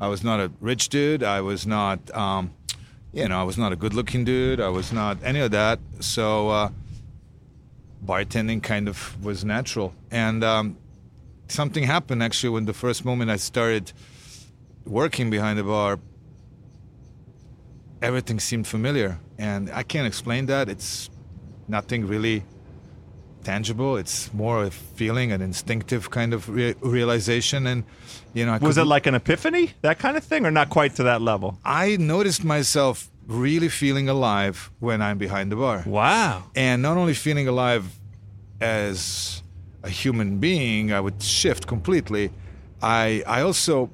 [0.00, 1.22] i was not a rich dude.
[1.38, 2.44] I was not um
[3.12, 5.78] you know i was not a good looking dude i was not any of that
[6.00, 6.68] so uh
[8.04, 9.94] bartending kind of was natural.
[10.10, 10.76] And um,
[11.48, 13.92] something happened actually when the first moment I started
[14.84, 15.98] working behind the bar,
[18.00, 19.18] everything seemed familiar.
[19.38, 20.68] And I can't explain that.
[20.68, 21.10] It's
[21.68, 22.44] nothing really
[23.44, 23.96] tangible.
[23.96, 27.84] It's more a feeling, an instinctive kind of re- realization, and
[28.34, 30.94] you know, I Was it like an epiphany, that kind of thing, or not quite
[30.96, 31.58] to that level?
[31.64, 35.82] I noticed myself really feeling alive when I'm behind the bar.
[35.86, 36.44] Wow.
[36.56, 37.84] and not only feeling alive
[38.60, 39.42] as
[39.82, 42.30] a human being, I would shift completely.
[42.82, 43.90] I I also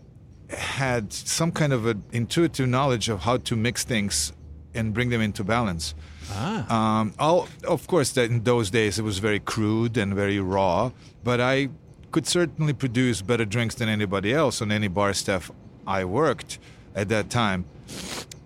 [0.50, 4.32] had some kind of an intuitive knowledge of how to mix things
[4.74, 5.94] and bring them into balance.
[6.30, 7.00] Ah.
[7.00, 10.90] Um, I'll, of course, that in those days it was very crude and very raw,
[11.24, 11.68] but I
[12.10, 15.50] could certainly produce better drinks than anybody else on any bar staff
[15.86, 16.58] I worked
[16.94, 17.64] at that time.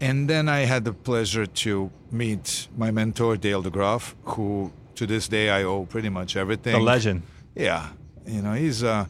[0.00, 5.28] And then I had the pleasure to meet my mentor, Dale DeGroff, who to this
[5.28, 6.72] day I owe pretty much everything.
[6.72, 7.22] The legend.
[7.54, 7.90] Yeah,
[8.26, 9.06] you know, he's uh,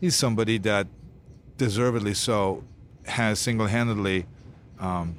[0.00, 0.86] he's somebody that,
[1.56, 2.62] deservedly so,
[3.06, 4.26] has single-handedly
[4.78, 5.16] um,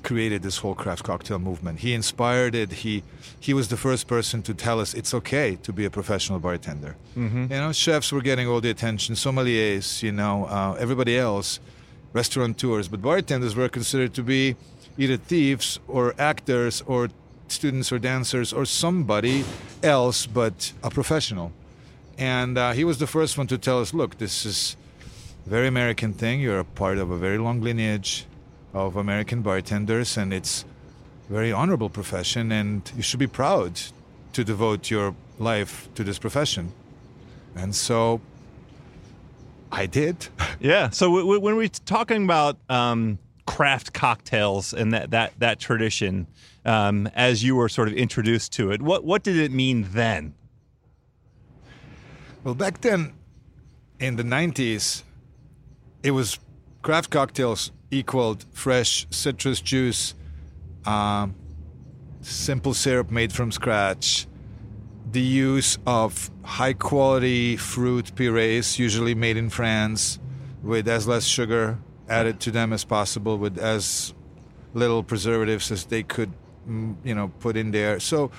[0.00, 1.80] created this whole craft cocktail movement.
[1.80, 2.72] He inspired it.
[2.72, 3.02] He
[3.38, 6.96] he was the first person to tell us it's okay to be a professional bartender.
[7.16, 7.52] Mm-hmm.
[7.52, 11.60] You know, chefs were getting all the attention, sommeliers, you know, uh, everybody else,
[12.12, 14.56] restaurateurs, but bartenders were considered to be
[14.98, 17.08] either thieves or actors or
[17.48, 19.44] students or dancers or somebody
[19.82, 21.52] else but a professional.
[22.18, 24.76] And uh, he was the first one to tell us, look, this is
[25.46, 26.40] a very American thing.
[26.40, 28.26] You're a part of a very long lineage
[28.72, 30.64] of American bartenders, and it's
[31.28, 33.80] a very honorable profession, and you should be proud
[34.32, 36.72] to devote your life to this profession.
[37.56, 38.20] And so
[39.72, 40.28] I did.
[40.62, 40.90] Yeah.
[40.90, 46.26] So w- w- when we're talking about um, craft cocktails and that that that tradition,
[46.66, 50.34] um, as you were sort of introduced to it, what what did it mean then?
[52.44, 53.14] Well, back then,
[53.98, 55.02] in the 90s,
[56.02, 56.38] it was
[56.82, 60.14] craft cocktails equaled fresh citrus juice,
[60.86, 61.34] um,
[62.20, 64.26] simple syrup made from scratch,
[65.10, 70.18] the use of high quality fruit purees, usually made in France,
[70.62, 74.14] with as less sugar added to them as possible, with as
[74.74, 76.32] little preservatives as they could,
[76.68, 77.98] mm, you know, put in there.
[77.98, 78.30] So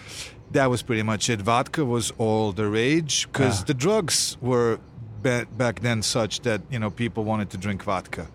[0.52, 1.42] that was pretty much it.
[1.42, 3.66] Vodka was all the rage because Ah.
[3.66, 4.80] the drugs were
[5.24, 8.28] back then such that you know people wanted to drink vodka.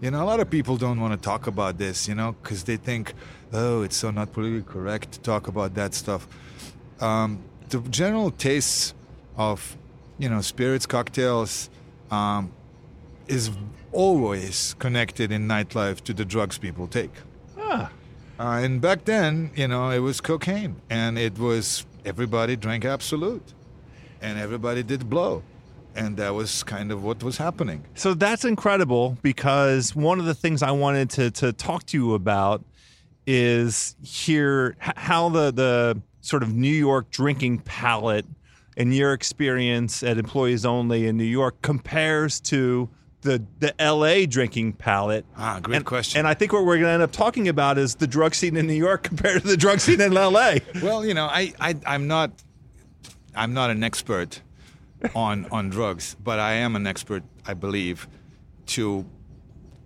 [0.00, 2.64] You know, a lot of people don't want to talk about this, you know, because
[2.64, 3.14] they think,
[3.52, 6.26] oh, it's so not politically correct to talk about that stuff.
[7.00, 8.94] Um, the general tastes
[9.36, 9.76] of,
[10.18, 11.70] you know, spirits, cocktails,
[12.10, 12.52] um,
[13.28, 13.50] is
[13.92, 17.12] always connected in nightlife to the drugs people take.
[17.58, 17.90] Ah.
[18.38, 23.54] Uh, and back then, you know, it was cocaine, and it was everybody drank Absolut,
[24.20, 25.42] and everybody did blow,
[25.94, 27.84] and that was kind of what was happening.
[27.94, 32.14] So that's incredible because one of the things I wanted to to talk to you
[32.14, 32.64] about
[33.26, 38.26] is here how the the sort of New York drinking palate
[38.76, 42.88] and your experience at Employees Only in New York compares to
[43.22, 45.24] the the LA drinking palate.
[45.36, 46.18] Ah, great and, question.
[46.18, 48.56] And I think what we're going to end up talking about is the drug scene
[48.56, 50.56] in New York compared to the drug scene in LA.
[50.82, 52.30] Well, you know, I, I I'm not
[53.34, 54.40] I'm not an expert
[55.14, 58.06] on on drugs, but I am an expert, I believe,
[58.66, 59.04] to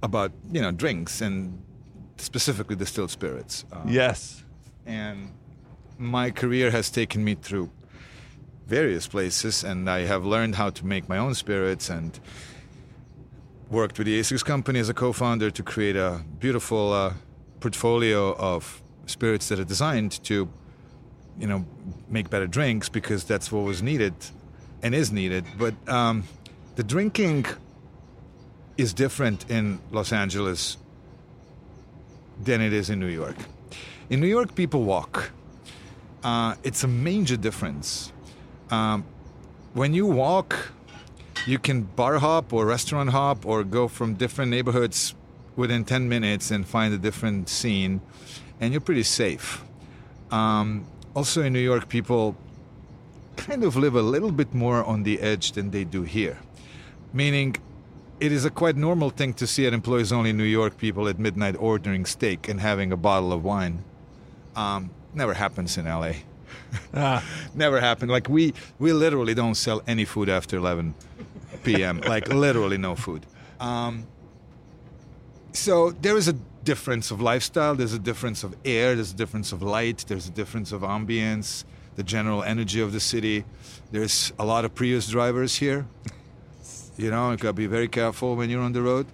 [0.02, 1.60] about you know drinks and
[2.16, 3.64] specifically distilled spirits.
[3.72, 4.44] Uh, Yes.
[4.86, 5.32] and
[5.98, 7.70] my career has taken me through
[8.66, 12.20] various places and i have learned how to make my own spirits and
[13.70, 17.12] worked with the asics company as a co-founder to create a beautiful uh,
[17.60, 20.48] portfolio of spirits that are designed to
[21.38, 21.64] you know
[22.08, 24.14] make better drinks because that's what was needed
[24.82, 26.24] and is needed but um,
[26.76, 27.46] the drinking
[28.76, 30.76] is different in los angeles
[32.42, 33.36] than it is in New York.
[34.10, 35.30] In New York, people walk.
[36.22, 38.12] Uh, it's a major difference.
[38.70, 39.04] Um,
[39.74, 40.72] when you walk,
[41.46, 45.14] you can bar hop or restaurant hop or go from different neighborhoods
[45.56, 48.00] within 10 minutes and find a different scene,
[48.60, 49.64] and you're pretty safe.
[50.30, 52.36] Um, also, in New York, people
[53.38, 56.38] kind of live a little bit more on the edge than they do here.
[57.12, 57.56] Meaning,
[58.20, 61.18] it is a quite normal thing to see at employees only New York people at
[61.18, 63.84] midnight ordering steak and having a bottle of wine.
[64.56, 66.12] Um, never happens in LA.
[66.92, 67.24] Ah.
[67.54, 68.10] Never happened.
[68.10, 70.94] Like we we literally don't sell any food after 11
[71.64, 72.00] p.m.
[72.14, 73.24] like literally no food.
[73.60, 74.06] Um,
[75.52, 77.74] so there is a difference of lifestyle.
[77.74, 78.94] There's a difference of air.
[78.94, 80.04] There's a difference of light.
[80.08, 81.64] There's a difference of ambience.
[81.98, 83.44] The general energy of the city.
[83.90, 85.84] There's a lot of Prius drivers here.
[87.00, 89.06] You know, you gotta be very careful when you're on the road.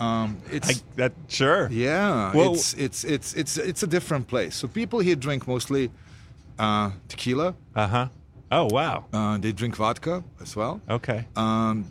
[0.00, 1.68] Um, it's I, that sure.
[1.70, 4.56] yeah, Well- it's it's it's it's it's a different place.
[4.56, 5.90] So people here drink mostly
[6.58, 8.08] uh, tequila, Uh huh.
[8.50, 9.04] Oh wow.
[9.12, 10.80] Uh, they drink vodka as well.
[10.88, 11.26] Okay.
[11.36, 11.84] Um,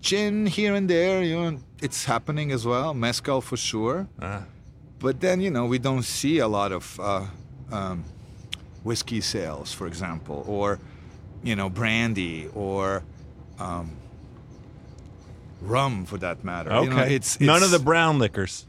[0.00, 2.94] gin here and there, you know, it's happening as well.
[2.94, 4.06] Mezcal for sure.
[4.20, 4.44] Ah.
[5.00, 7.26] But then, you know, we don't see a lot of uh,
[7.72, 8.04] um,
[8.84, 10.78] whiskey sales, for example, or,
[11.42, 13.02] you know, brandy or
[13.58, 13.90] um,
[15.60, 16.72] rum for that matter.
[16.72, 16.84] Okay.
[16.84, 18.66] You know, it's, none of the brown liquors.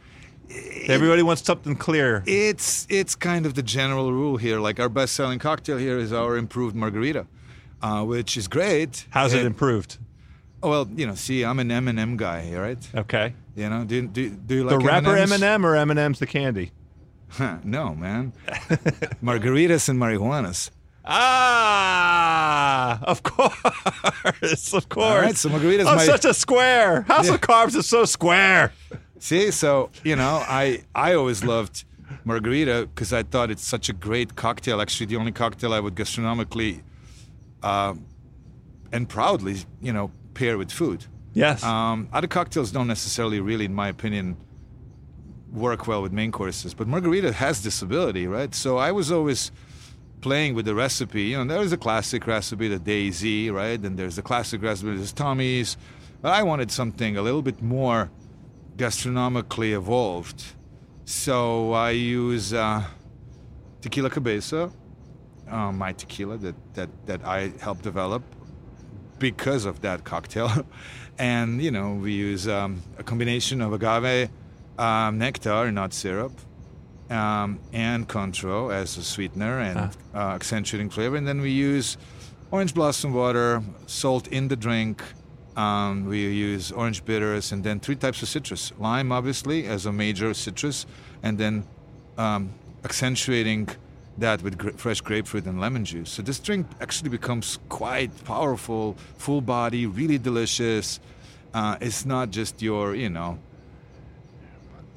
[0.85, 2.21] Everybody wants something clear.
[2.27, 4.59] It's it's kind of the general rule here.
[4.59, 7.25] Like our best-selling cocktail here is our improved margarita,
[7.81, 9.07] uh, which is great.
[9.09, 9.97] How's it And- improved?
[10.61, 12.77] Oh, well, you know, see, I'm an M&M guy, right?
[12.95, 13.33] Okay.
[13.55, 15.41] You know, do do, do you The like rapper M&Ms?
[15.41, 16.71] Eminem or M&M's the candy?
[17.33, 18.33] Huh, no, man.
[19.23, 20.69] Margaritas and marijuanas.
[21.05, 25.05] Ah, of course, of course.
[25.05, 25.85] All right, so margaritas.
[25.87, 27.01] Oh, my, such a square.
[27.03, 27.35] House Yeah.
[27.35, 28.71] of Carbs is so square.
[29.19, 31.85] see, so you know, I I always loved
[32.25, 34.79] margarita because I thought it's such a great cocktail.
[34.81, 36.81] Actually, the only cocktail I would gastronomically
[37.63, 37.95] uh,
[38.91, 41.05] and proudly, you know, pair with food.
[41.33, 41.63] Yes.
[41.63, 44.37] Um, other cocktails don't necessarily, really, in my opinion,
[45.53, 46.73] work well with main courses.
[46.73, 48.53] But margarita has this ability, right?
[48.53, 49.51] So I was always
[50.21, 51.23] playing with the recipe.
[51.23, 53.79] You know, there's a classic recipe, the Daisy, right?
[53.79, 55.77] And there's the classic recipe, there's Tommy's.
[56.21, 58.09] But I wanted something a little bit more
[58.77, 60.43] gastronomically evolved.
[61.05, 62.83] So I use uh,
[63.81, 64.71] tequila cabeza,
[65.49, 68.23] uh, my tequila that, that, that I helped develop
[69.19, 70.65] because of that cocktail.
[71.19, 74.29] and, you know, we use um, a combination of agave
[74.77, 76.31] um, nectar, not syrup,
[77.09, 79.77] um, and Cointreau as a sweetener and
[80.13, 81.15] uh, accentuating flavor.
[81.15, 81.97] And then we use
[82.51, 85.03] orange blossom water, salt in the drink.
[85.55, 88.71] Um, we use orange bitters and then three types of citrus.
[88.79, 90.85] Lime, obviously, as a major citrus,
[91.21, 91.63] and then
[92.17, 93.69] um, accentuating
[94.17, 96.09] that with gra- fresh grapefruit and lemon juice.
[96.09, 100.99] So this drink actually becomes quite powerful, full body, really delicious.
[101.53, 103.37] Uh, it's not just your, you know,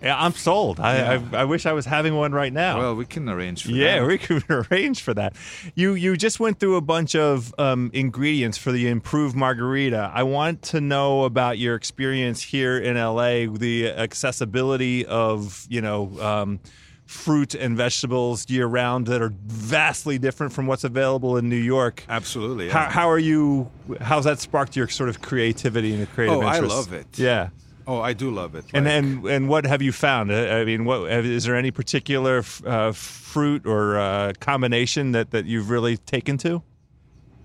[0.07, 0.81] yeah, I'm sold.
[0.81, 1.23] I, Yeah.
[1.33, 2.79] I I wish I was having one right now.
[2.79, 3.77] well, we can arrange for that.
[3.77, 4.07] yeah, that.
[4.07, 5.35] we can arrange for that.
[5.75, 10.11] You you just went through a bunch of um, ingredients for the improved margarita.
[10.15, 16.13] I want to know about your experience here in LA, the accessibility of you know
[16.21, 16.61] um,
[17.07, 22.05] fruit and vegetables year round that are vastly different from what's available in New York.
[22.09, 22.69] Absolutely.
[22.69, 22.91] How, yeah.
[22.91, 23.71] how are you?
[24.01, 27.07] How's that sparked your sort of creativity and your creative Oh, I love it.
[27.15, 27.51] Yeah.
[27.87, 28.65] Oh, I do love it.
[28.75, 30.31] And Like- and and what have you found?
[30.31, 35.45] Uh, I mean, what is there any particular uh, fruit or uh, combination that, that
[35.47, 36.63] you've really taken to?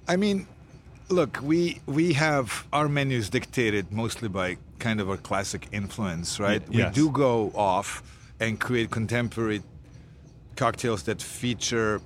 [0.07, 0.47] I mean,
[1.09, 6.61] look, we we have our menus dictated mostly by kind of our classic influence, right?
[6.69, 6.95] Y- yes.
[6.95, 8.01] We do go off
[8.39, 9.61] and create contemporary
[10.55, 12.01] cocktails that feature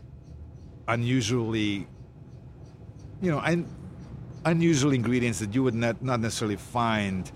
[0.87, 1.87] unusually,
[3.21, 3.65] you know, un,
[4.45, 7.31] unusual ingredients that you would not not necessarily find,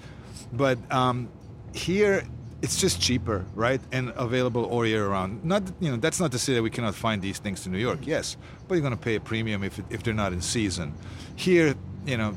[0.54, 1.30] but um,
[1.74, 2.24] here.
[2.62, 5.46] It's just cheaper, right, and available all year round.
[5.46, 7.78] Not, you know, that's not to say that we cannot find these things in New
[7.78, 8.00] York.
[8.06, 8.36] Yes,
[8.68, 10.94] but you're going to pay a premium if if they're not in season.
[11.38, 11.74] Here,
[12.06, 12.36] you know,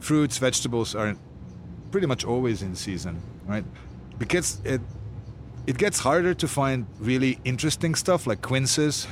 [0.00, 1.14] fruits, vegetables are
[1.90, 3.64] pretty much always in season, right?
[4.18, 4.80] Because it
[5.66, 9.06] it gets harder to find really interesting stuff like quinces,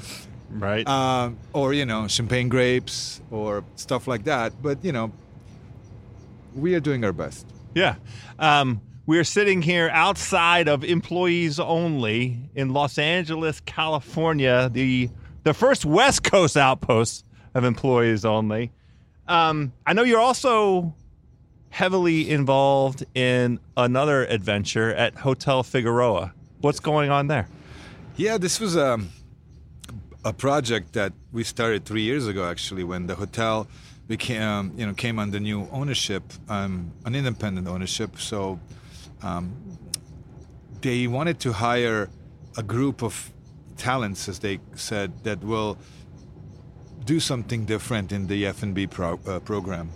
[0.50, 0.86] Right.
[0.88, 4.52] um, or you know, champagne grapes or stuff like that.
[4.62, 5.12] But you know,
[6.54, 7.46] we are doing our best.
[7.74, 7.96] yeah.
[8.38, 15.10] Um, we're sitting here outside of employees only in Los Angeles, California, the
[15.42, 18.70] the first West Coast outpost of employees only.
[19.26, 20.94] Um, I know you're also
[21.70, 26.32] heavily involved in another adventure at Hotel Figueroa.
[26.60, 27.48] What's going on there?
[28.16, 29.00] Yeah, this was a
[30.24, 33.66] a project that we started three years ago, actually, when the hotel
[34.08, 38.18] became, you know, came under new ownership, um, an independent ownership.
[38.18, 38.60] So
[39.22, 39.54] um,
[40.80, 42.10] they wanted to hire
[42.56, 43.30] a group of
[43.76, 45.78] talents, as they said, that will
[47.04, 49.90] do something different in the F&B pro- uh, program.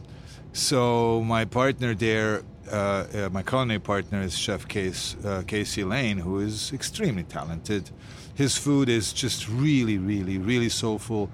[0.53, 2.43] So my partner there,
[2.73, 7.91] uh, uh, my culinary partner is Chef Case, uh, Casey Lane, who is extremely talented.
[8.35, 11.31] His food is just really, really, really soulful,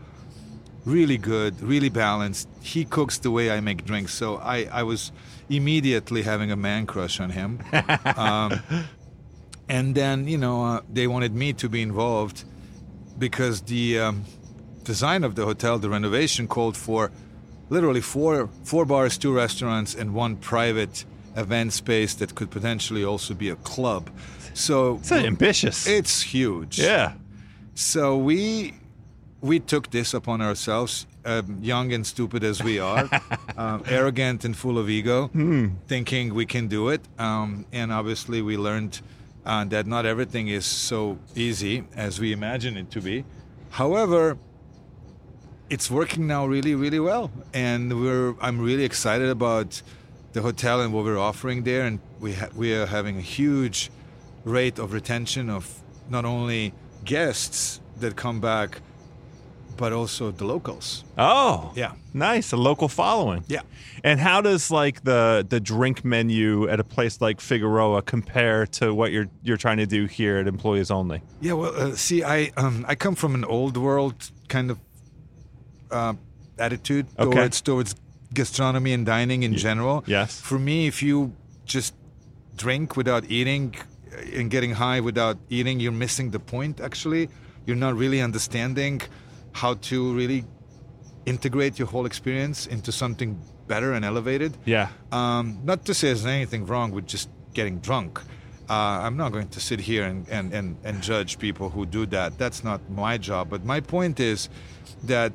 [0.85, 2.49] really good, really balanced.
[2.61, 5.13] He cooks the way I make drinks, so I, I was
[5.49, 7.61] immediately having a man crush on him.
[8.17, 8.61] um,
[9.69, 12.45] and then, you know, uh, they wanted me to be involved
[13.19, 14.25] because the um,
[14.85, 17.11] design of the hotel, the renovation, called for
[17.71, 21.05] literally four four bars, two restaurants, and one private
[21.37, 24.11] event space that could potentially also be a club.
[24.55, 25.87] So It's ambitious.
[25.87, 26.79] it's huge.
[26.79, 27.15] yeah.
[27.75, 28.75] So we
[29.43, 33.11] we took this upon ourselves, um, young and stupid as we are,
[33.57, 35.29] um, arrogant and full of ego,
[35.89, 37.03] thinking we can do it.
[37.19, 39.01] Um, and obviously, we learned
[39.45, 43.25] uh, that not everything is so easy as we imagine it to be.
[43.71, 44.39] However,
[45.69, 49.83] it's working now really, really well, and we're I'm really excited about
[50.35, 53.91] the hotel and what we're offering there, and we ha- we are having a huge
[54.45, 56.75] rate of retention of not only
[57.05, 58.81] guests that come back,
[59.77, 61.05] but also the locals.
[61.19, 61.93] Oh, Yeah.
[62.15, 62.53] nice.
[62.53, 63.45] A local following.
[63.49, 63.63] Yeah.
[64.05, 68.93] And how does like the the drink menu at a place like Figueroa compare to
[68.95, 71.21] what you're you're trying to do here at Employees Only?
[71.41, 74.15] Yeah, well, uh, see, I um, I come from an old world
[74.49, 74.79] kind of
[75.91, 76.15] uh,
[76.59, 77.31] attitude Okay.
[77.31, 77.95] towards towards
[78.35, 80.03] gastronomy and dining in general.
[80.07, 80.41] yes.
[80.41, 81.33] For me, if you
[81.67, 81.95] just
[82.57, 83.75] drink without eating
[84.13, 86.81] uh, and getting high without eating, you're missing the point.
[86.81, 87.29] Actually,
[87.67, 89.01] you're not really understanding
[89.53, 90.45] how to really
[91.27, 94.57] integrate your whole experience into something better and elevated.
[94.65, 94.89] Yeah.
[95.13, 98.21] Um, not to say there's anything wrong with just getting drunk.
[98.69, 98.75] Uh,
[99.05, 102.39] I'm not going to sit here and, and, and, and judge people who do that.
[102.39, 103.51] That's not my job.
[103.51, 104.49] But my point is
[105.05, 105.33] that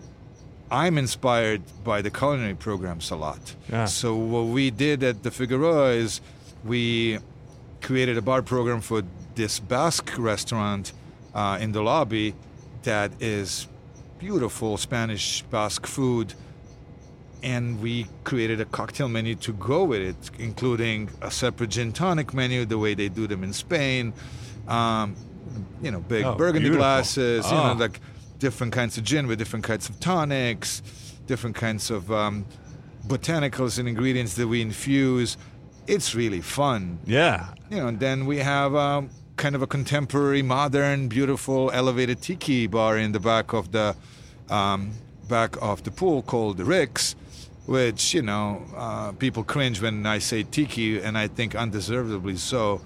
[0.72, 3.55] I'm inspired by the culinary programs a lot.
[3.72, 3.86] Yeah.
[3.86, 6.22] So what we did at the Figueroa is
[6.65, 7.20] we
[7.82, 9.03] created a bar program for
[9.36, 10.93] this Basque restaurant
[11.34, 12.34] uh, in the lobby
[12.84, 13.68] that is
[14.20, 16.34] beautiful Spanish Basque food
[17.43, 22.34] and we created a cocktail menu to go with it, including a separate gin tonic
[22.34, 24.11] menu, the way they do them in Spain.
[24.68, 25.15] Um,
[25.82, 26.82] you know, big Oh, burgundy beautiful.
[26.82, 27.49] glasses.
[27.51, 27.74] You Oh.
[27.74, 27.99] know, like
[28.39, 30.82] different kinds of gin with different kinds of tonics,
[31.28, 32.45] different kinds of um,
[33.07, 35.38] botanicals and ingredients that we infuse.
[35.86, 37.53] It's really fun Yeah.
[37.70, 42.67] you know, and then we have um, kind of a contemporary, modern, beautiful, elevated tiki
[42.67, 43.95] bar in the back of the
[44.49, 44.91] um,
[45.29, 47.15] back of the pool called the Ricks,
[47.65, 52.81] which you know uh, people cringe when I say tiki, and I think undeservedly so.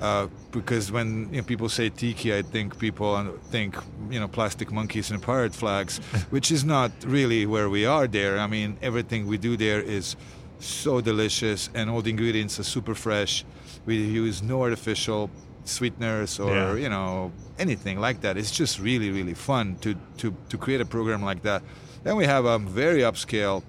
[0.00, 3.76] Uh, because when you know, people say tiki, I think people think
[4.08, 5.98] you know plastic monkeys and pirate flags,
[6.30, 8.38] which is not really where we are there.
[8.38, 10.14] I mean, everything we do there is
[10.60, 13.44] so delicious, and all the ingredients are super fresh.
[13.86, 15.30] We use no artificial
[15.68, 16.74] sweeteners or Yeah.
[16.74, 18.36] you know anything like that.
[18.36, 21.62] It's just really really fun to to to create a program like that.
[22.04, 23.62] Then we have a very upscale,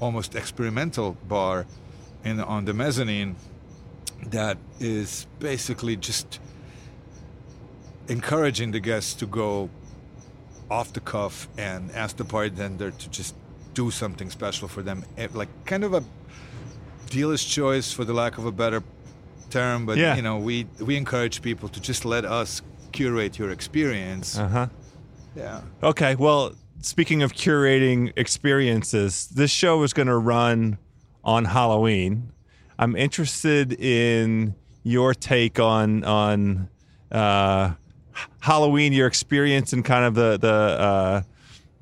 [0.00, 1.66] almost experimental bar
[2.24, 3.34] in on the mezzanine
[4.30, 6.40] that is basically just
[8.08, 9.70] encouraging the guests to go
[10.70, 13.34] off the cuff and ask the bartender to just
[13.74, 16.02] do something special for them, Eh, like kind of a
[17.08, 18.82] dealer's choice, for the lack of a better
[19.50, 19.86] term.
[19.86, 20.16] But Yeah.
[20.16, 24.38] you know, we we encourage people to just let us curate your experience.
[24.38, 24.66] Uh huh.
[25.36, 25.60] yeah.
[25.82, 26.14] Okay.
[26.16, 30.78] Well, speaking of curating experiences, this show is going to run
[31.22, 32.32] on Halloween.
[32.78, 36.68] I'm interested in your take on on
[37.12, 37.72] uh,
[38.40, 41.22] Halloween, your experience and kind of the the uh,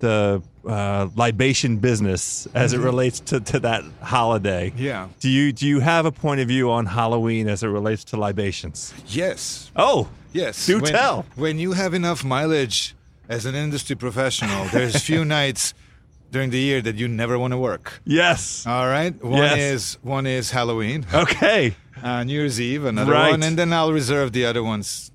[0.00, 4.72] the uh, libation business as it relates to, to that holiday.
[4.76, 5.08] Yeah.
[5.20, 8.16] Do you do you have a point of view on Halloween as it relates to
[8.16, 8.94] libations?
[9.06, 9.70] Yes.
[9.76, 10.66] Oh, Yes.
[10.66, 11.24] Do when, tell.
[11.36, 12.94] When you have enough mileage
[13.30, 15.72] as an industry professional, there's few nights
[16.30, 18.00] during the year that you never want to work.
[18.04, 18.66] yes.
[18.66, 19.14] All right.
[19.24, 19.58] One Yes.
[19.58, 21.74] is one is Halloween, Okay.
[22.02, 23.30] uh, New Year's Eve, another Right.
[23.30, 25.10] one, and then I'll reserve the other ones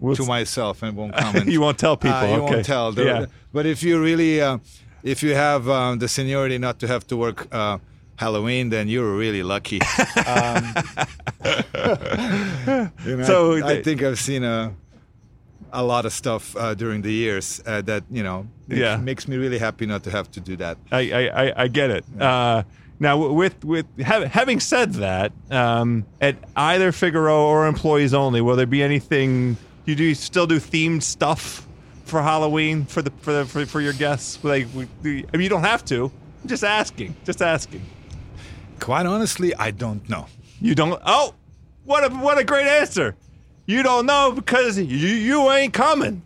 [0.00, 1.46] We'll to myself and won't comment.
[1.48, 2.16] you won't tell people.
[2.18, 2.54] Uh, you okay.
[2.54, 2.92] won't tell.
[2.92, 3.26] The- yeah.
[3.52, 4.58] But if you really, uh,
[5.02, 7.78] if you have um, the seniority not to have to work uh,
[8.16, 9.80] Halloween, then you're really lucky.
[10.26, 10.74] Um,
[13.04, 14.72] you know, So I, I think I've seen a
[15.72, 18.96] a lot of stuff uh, during the years uh, that you know Yeah.
[18.96, 20.76] makes me really happy not to have to do that.
[20.92, 22.04] I, I, I- get it.
[22.20, 22.62] Uh,
[23.00, 28.54] now, with with ha- having said that, um, at either Figueroa or employees only, will
[28.56, 29.56] there be anything
[29.86, 30.14] you do?
[30.14, 31.66] Still do themed stuff
[32.04, 34.42] for Halloween for the for the, for, for your guests?
[34.44, 36.10] Like, we- the- I mean, you don't have to.
[36.42, 37.16] I'm just asking.
[37.24, 37.82] Just asking.
[38.80, 40.26] Quite honestly, I don't know.
[40.60, 41.00] You don't.
[41.06, 41.34] Oh,
[41.84, 43.14] what a what a great answer.
[43.66, 46.22] You don't know because you you ain't coming.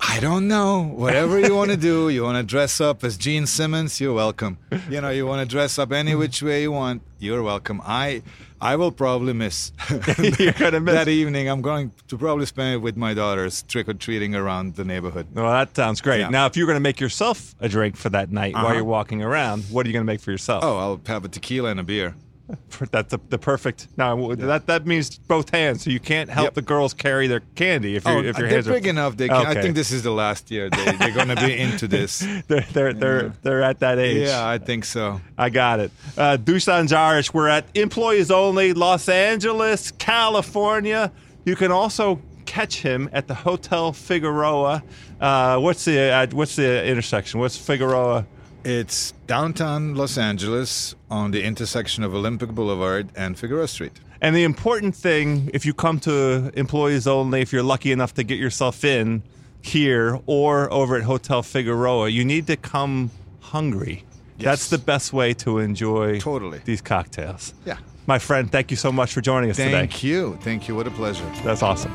[0.00, 0.82] I don't know.
[0.82, 4.58] Whatever you want to do, you want to dress up as Gene Simmons, you're welcome.
[4.90, 7.80] You know, you want to dress up any which way you want, you're welcome.
[7.84, 8.22] I
[8.64, 9.72] I will probably miss
[10.38, 10.94] You're gonna miss.
[10.94, 11.48] that evening.
[11.48, 15.26] I'm going to probably spend it with my daughters trick or treating around the neighborhood.
[15.34, 16.20] Well, that sounds great.
[16.20, 16.30] Yeah.
[16.30, 18.74] Now, if you're going to make yourself a drink for that night while Uh-huh.
[18.76, 20.64] you're walking around, what are you going to make for yourself?
[20.64, 22.14] Oh, I'll have a tequila and a beer.
[22.90, 23.88] That's the, the perfect.
[23.96, 26.54] Now that that means both hands, so you can't help Yep.
[26.54, 28.72] the girls carry their candy if, you Oh, if your hands are.
[28.72, 29.16] big enough.
[29.16, 31.88] They can, I think this is the last year they, they're going to be into
[31.88, 32.18] this.
[32.46, 34.28] They're they're they're, they're at that age.
[34.28, 35.20] Yeah, I think so.
[35.38, 35.90] I got it.
[36.18, 41.12] Uh, Dusan Zaric, we're at Employees Only, Los Angeles, California.
[41.46, 44.82] You can also catch him at the Hotel Figueroa.
[45.20, 47.40] Uh, what's the uh, what's the intersection?
[47.40, 48.26] What's Figueroa?
[48.64, 53.92] It's downtown Los Angeles on the intersection of Olympic Boulevard and Figueroa Street.
[54.22, 58.22] And the important thing, if you come to Employees Only, if you're lucky enough to
[58.22, 59.22] get yourself in
[59.60, 63.10] here or over at Hotel Figueroa, you need to come
[63.40, 64.04] hungry.
[64.38, 66.60] That's the best way to enjoy Totally.
[66.64, 67.52] these cocktails.
[67.66, 67.76] Yeah.
[68.06, 69.72] My friend, thank you so much for joining us today.
[69.72, 70.38] Thank you.
[70.42, 70.74] Thank you.
[70.74, 71.24] What a pleasure.
[71.44, 71.92] That's awesome.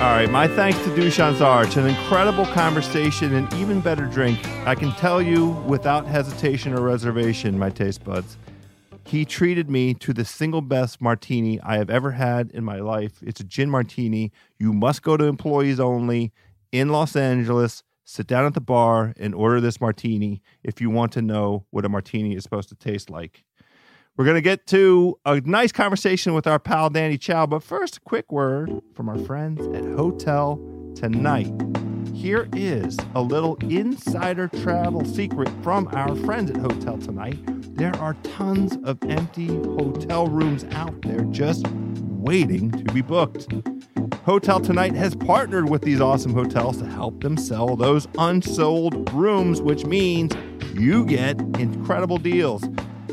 [0.00, 1.76] All right, my thanks to Dusan Zaric.
[1.76, 4.38] An incredible conversation and even better drink.
[4.66, 8.38] I can tell you without hesitation or reservation, my taste buds.
[9.04, 13.18] He treated me to the single best martini I have ever had in my life.
[13.20, 14.32] It's a gin martini.
[14.58, 16.32] You must go to employees only
[16.72, 21.12] in Los Angeles, sit down at the bar, and order this martini if you want
[21.12, 23.44] to know what a martini is supposed to taste like.
[24.20, 27.96] We're going to get to a nice conversation with our pal Danny Chau, but first,
[27.96, 30.60] a quick word from our friends at Hotel
[30.94, 31.50] Tonight.
[32.12, 37.38] Here is a little insider travel secret from our friends at Hotel Tonight.
[37.74, 43.50] There are tons of empty hotel rooms out there just waiting to be booked.
[44.26, 49.62] Hotel Tonight has partnered with these awesome hotels to help them sell those unsold rooms,
[49.62, 50.34] which means
[50.74, 52.68] you get incredible deals.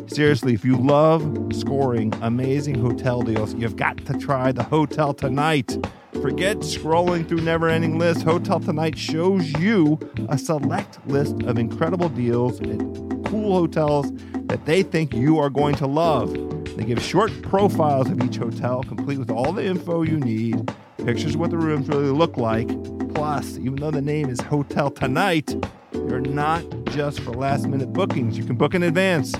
[0.08, 1.22] Seriously, if you love
[1.54, 5.86] scoring amazing hotel deals, you've got to try the Hotel Tonight.
[6.22, 8.24] Forget scrolling through never ending lists.
[8.24, 10.00] Hotel Tonight shows you
[10.30, 12.80] a select list of incredible deals at
[13.26, 14.12] cool hotels
[14.46, 16.34] that they think you are going to love.
[16.78, 20.72] They give short profiles of each hotel, complete with all the info you need,
[21.04, 22.70] pictures of what the rooms really look like.
[23.14, 25.54] Plus, even though the name is Hotel Tonight,
[25.92, 28.38] they're not just for last minute bookings.
[28.38, 29.36] You can book in advance.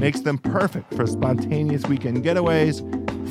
[0.00, 2.80] Makes them perfect for spontaneous weekend getaways,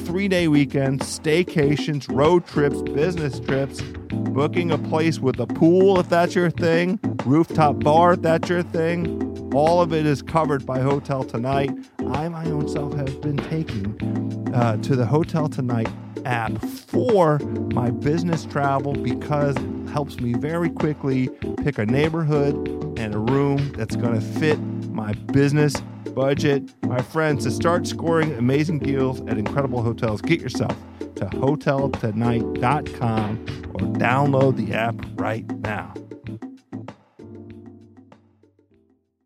[0.06, 6.10] three day weekends, staycations, road trips, business trips, booking a place with a pool if
[6.10, 9.52] that's your thing, rooftop bar if that's your thing.
[9.56, 11.72] All of it is covered by Hotel Tonight.
[12.12, 15.90] I, my own self, have been taking uh, to the Hotel Tonight
[16.24, 17.40] app for
[17.74, 21.30] my business travel because it helps me very quickly
[21.64, 22.56] pick a neighborhood
[23.00, 24.60] and a room that's going to fit
[24.90, 25.76] my business
[26.14, 26.70] budget.
[26.86, 30.76] My friends, to start scoring amazing deals at incredible hotels, get yourself
[31.16, 35.94] to hoteltonight.com or download the app right now.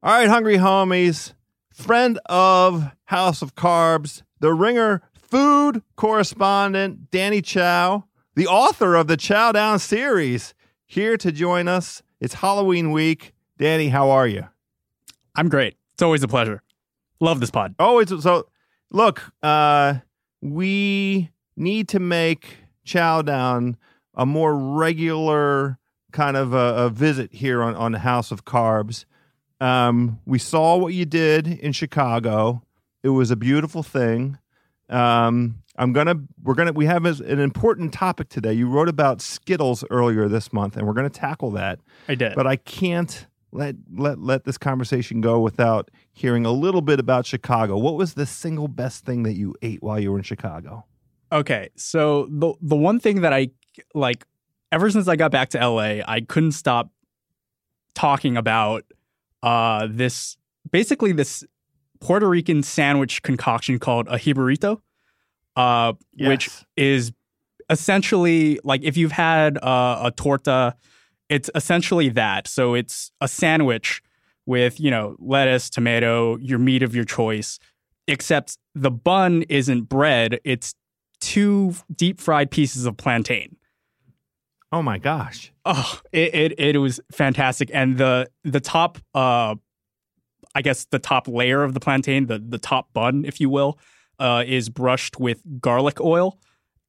[0.01, 1.33] All right, hungry homies,
[1.71, 8.03] friend of House of Carbs, the Ringer food correspondent, Danny Chau,
[8.35, 10.53] the author of the Chow Down series,
[10.85, 12.03] here to join us.
[12.19, 13.33] It's Halloween week.
[13.57, 14.47] Danny, how are you?
[15.35, 15.75] I'm great.
[15.93, 16.61] It's always a pleasure.
[17.19, 17.75] Love this pod.
[17.79, 18.47] Always so
[18.91, 19.95] look, uh
[20.41, 23.77] we need to make Chow Down
[24.13, 25.79] a more regular
[26.11, 29.05] kind of a, a visit here on, on the House of Carbs.
[29.59, 32.61] Um, we saw what you did in Chicago.
[33.01, 34.37] It was a beautiful thing.
[34.89, 38.53] Um, I'm gonna we're gonna we have an important topic today.
[38.53, 41.79] You wrote about Skittles earlier this month, and we're gonna tackle that.
[42.07, 42.35] I did.
[42.35, 47.25] But I can't let let let this conversation go without hearing a little bit about
[47.25, 47.77] Chicago.
[47.77, 50.85] What was the single best thing that you ate while you were in Chicago?
[51.33, 53.49] okay, so the the one thing that I
[53.93, 54.25] like
[54.71, 56.91] ever since I got back to LA, I couldn't stop
[57.95, 58.85] talking about
[59.41, 60.37] uh this
[60.71, 61.43] basically this
[61.99, 64.81] Puerto Rican sandwich concoction called a jibarito,
[65.55, 67.11] uh, which is
[67.69, 70.75] essentially like if you've had uh, a torta,
[71.29, 72.47] it's essentially that.
[72.47, 74.01] So it's a sandwich
[74.45, 77.59] with, you know, lettuce, tomato, your meat of your choice,
[78.07, 80.75] except the bun isn't bread, it's
[81.21, 83.55] two deep fried pieces of plantain.
[84.71, 85.51] Oh my gosh.
[85.65, 89.55] Oh, it, it it was fantastic, and the the top, uh,
[90.55, 93.79] I guess the top layer of the plantain, the the top bun, if you will,
[94.19, 96.39] uh, is brushed with garlic oil,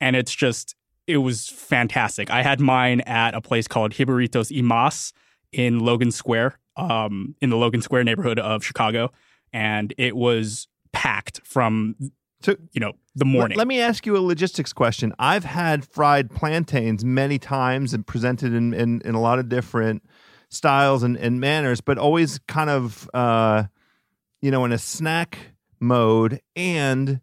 [0.01, 0.74] and it's just
[1.07, 2.30] it was fantastic.
[2.30, 5.12] I had mine at a place called Jibaritos y Más
[5.52, 9.12] in Logan Square, um, in the Logan Square neighborhood of Chicago,
[9.52, 11.96] and it was packed from
[12.42, 13.57] So- you know the morning.
[13.57, 15.14] Let me ask you a logistics question.
[15.18, 20.02] I've had fried plantains many times and presented in, in, in a lot of different
[20.50, 23.64] styles and, and manners, but always kind of, uh,
[24.42, 25.38] you know, in a snack
[25.80, 27.20] mode and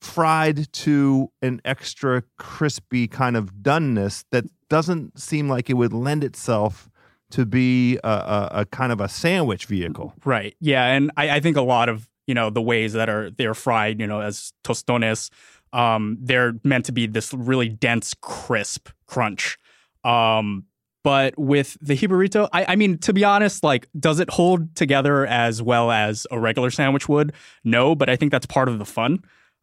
[0.00, 6.24] fried to an extra crispy kind of doneness that doesn't seem like it would lend
[6.24, 6.88] itself
[7.30, 10.14] to be a, a, a kind of a sandwich vehicle.
[10.24, 10.54] Right.
[10.60, 13.54] Yeah, and I, I think a lot of you know the ways that are they're
[13.54, 15.30] fried, you know, as tostones,
[15.72, 19.58] um, they're meant to be this really dense, crisp crunch.
[20.04, 20.64] Um,
[21.04, 25.26] but with the jibarito, I, I mean, to be honest, like, does it hold together
[25.26, 27.32] as well as a regular sandwich would?
[27.64, 29.20] No, but I think that's part of the fun.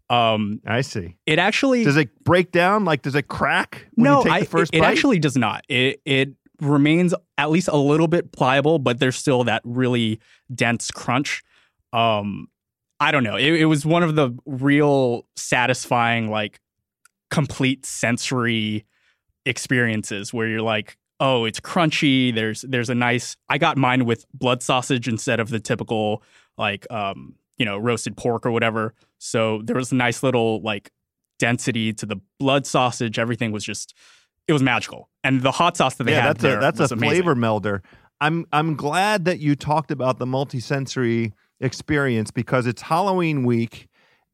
[0.10, 1.16] Um, I see.
[1.26, 2.86] it actually Does it break down?
[2.86, 5.36] Like, does it crack when no, you take I, the first it, it actually does
[5.36, 5.64] not.
[5.68, 10.20] It it remains at least a little bit pliable, but there's still that really
[10.54, 11.44] dense crunch.
[11.92, 12.50] Um,
[13.00, 13.36] I don't know.
[13.36, 16.60] It, it was one of the real satisfying, like
[17.30, 18.86] complete sensory
[19.46, 22.34] experiences where you're like, oh, it's crunchy.
[22.34, 23.38] There's there's a nice.
[23.50, 26.24] I got mine with blood sausage instead of the typical
[26.58, 28.94] like um you know roasted pork or whatever.
[29.18, 30.92] So there was a nice little like
[31.40, 33.20] density to the blood sausage.
[33.20, 33.94] Everything was just
[34.48, 35.10] it was magical.
[35.24, 37.00] And the hot sauce that they yeah, had that's there a that's a amazing.
[37.00, 37.82] flavor melder.
[38.22, 43.88] I'm I'm glad that you talked about the multisensory experience because it's Halloween week,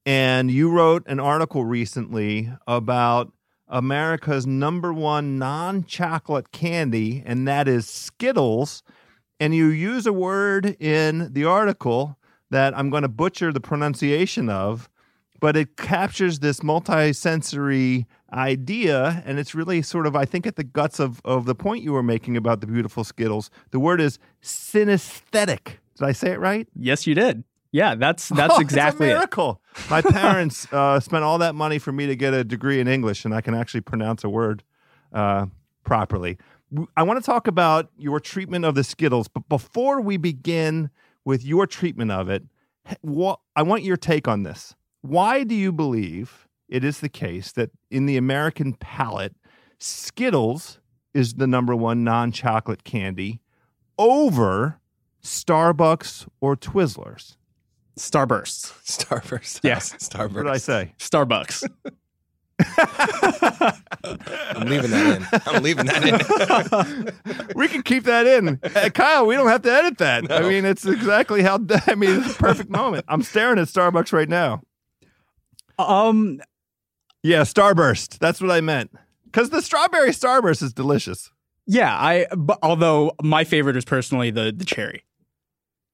[0.05, 3.31] and you wrote an article recently about
[3.67, 8.83] America's number one non-chocolate candy, and that is Skittles.
[9.39, 12.19] And you use a word in the article
[12.51, 14.87] that I'm going to butcher the pronunciation of,
[15.39, 20.63] but it captures this multi-sensory idea and it's really sort of i think at the
[20.63, 23.49] guts of, of the point you were making about the beautiful skittles.
[23.71, 25.77] The word is synesthetic.
[25.97, 26.67] Did i say it right?
[26.75, 27.43] Yes, you did.
[27.73, 29.17] Yeah, that's that's Oh, exactly it's a it.
[29.17, 29.61] miracle.
[29.89, 33.25] My parents uh, spent all that money for me to get a degree in english
[33.25, 34.63] and i can actually pronounce a word
[35.13, 35.45] uh,
[35.83, 36.37] properly.
[36.95, 40.89] I want to talk about your treatment of the skittles but before we begin
[41.25, 42.43] with your treatment of it
[42.89, 47.09] h- wha- i want your take on this why do you believe it is the
[47.09, 49.35] case that in the American palate,
[49.79, 50.79] Skittles
[51.13, 53.41] is the number one non chocolate candy
[53.97, 54.79] over
[55.21, 57.35] Starbucks or Twizzlers?
[57.99, 58.73] Starburst.
[58.85, 59.59] Starburst.
[59.63, 59.91] Yes.
[59.99, 60.35] Starburst.
[60.35, 60.93] What did I say?
[60.97, 61.67] Starbucks.
[64.03, 65.41] I'm leaving that in.
[65.53, 67.11] I'm leaving that in.
[67.55, 68.59] We can keep that in.
[68.63, 70.31] Uh, Kyle, we don't have to edit that.
[70.31, 73.05] I mean, it's exactly how, I mean, it's a perfect moment.
[73.07, 74.61] I'm staring at Starbucks right now.
[75.77, 76.41] um
[77.23, 78.19] Yeah, Starburst.
[78.19, 78.91] That's what I meant.
[79.25, 81.29] Because the strawberry Starburst is delicious.
[81.67, 85.03] yeah, I but although my favorite is personally the the cherry.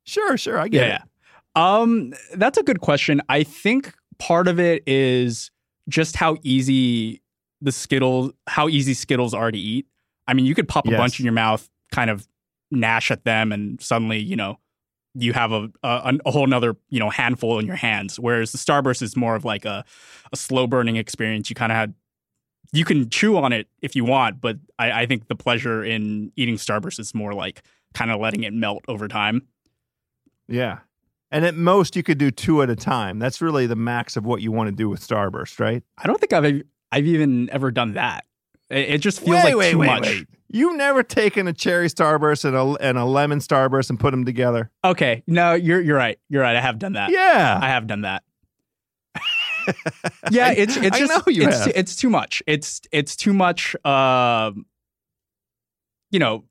[0.06, 0.58] Sure, sure.
[0.58, 1.02] I get yeah, it.
[1.02, 1.80] yeah.
[1.80, 3.22] Um, that's a good question.
[3.30, 5.52] I think part of it is
[5.90, 7.22] just how easy
[7.62, 9.88] the Skittles, how easy Skittles are to eat.
[10.28, 10.98] I mean, you could pop a Yes.
[10.98, 12.28] bunch in your mouth, kind of
[12.72, 14.60] gnash at them, and suddenly, you know,
[15.16, 18.20] you have a a, a whole nother you know handful in your hands.
[18.20, 19.84] Whereas the Starburst is more of like a
[20.32, 21.50] a slow burning experience.
[21.50, 21.94] You kind of had
[22.74, 26.32] you can chew on it if you want, but I, I think the pleasure in
[26.36, 27.64] eating Starburst is more like
[27.94, 29.48] kind of letting it melt over time.
[30.50, 30.80] Yeah.
[31.30, 33.20] And at most, you could do two at a time.
[33.20, 35.84] That's really the max of what you want to do with Starburst, right?
[35.98, 38.26] I don't think I've I've even ever done that.
[38.70, 40.26] It, it just feels like too much.
[40.50, 44.24] You've never taken a cherry Starburst and a, and a lemon Starburst and put them
[44.24, 44.72] together?
[44.84, 46.18] Okay, no, you're you're right.
[46.30, 46.56] You're right.
[46.56, 47.12] I have done that.
[47.12, 47.60] Yeah.
[47.62, 48.24] I have done that.
[50.32, 51.72] yeah, it's it's I just it's have.
[51.76, 52.42] it's too much.
[52.48, 53.76] It's it's too much.
[53.86, 54.66] Um,
[56.10, 56.46] you know,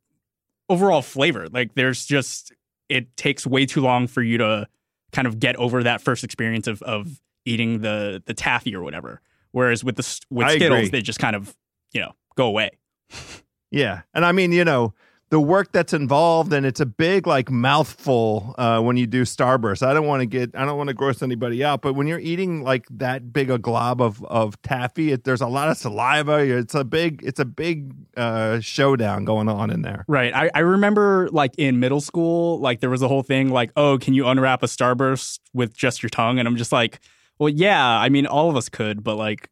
[0.69, 1.49] overall flavor.
[1.49, 2.53] Like there's just
[2.89, 4.67] it takes way too long for you to
[5.13, 9.21] kind of get over that first experience of of eating the the taffy or whatever.
[9.53, 10.89] Whereas with the with I Skittles, agree.
[10.91, 11.57] they just kind of
[11.93, 12.71] you know go away.
[13.73, 14.03] Yeah.
[14.15, 14.95] And I mean, you know,
[15.31, 19.85] the work that's involved and it's a big like mouthful uh, when you do Starburst.
[19.85, 22.21] I don't want to get I don't want to gross anybody out, but when you're
[22.21, 26.39] eating like that big a glob of of taffy, it, there's a lot of saliva.
[26.39, 30.05] It's a big it's a big uh, showdown going on in there.
[30.07, 30.33] Right.
[30.33, 33.99] I, I remember like in middle school, like there was a whole thing like, oh,
[33.99, 36.39] can you unwrap a Starburst with just your tongue?
[36.39, 37.01] And I'm just like,
[37.39, 37.85] well, yeah.
[37.99, 39.51] I mean, all of us could, but like,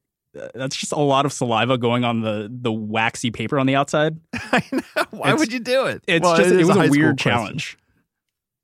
[0.55, 4.19] that's just a lot of saliva going on the the waxy paper on the outside.
[4.35, 4.81] I know.
[5.11, 6.03] Why It's- would you do it?
[6.07, 7.79] It's Well, just it was high a weird challenge.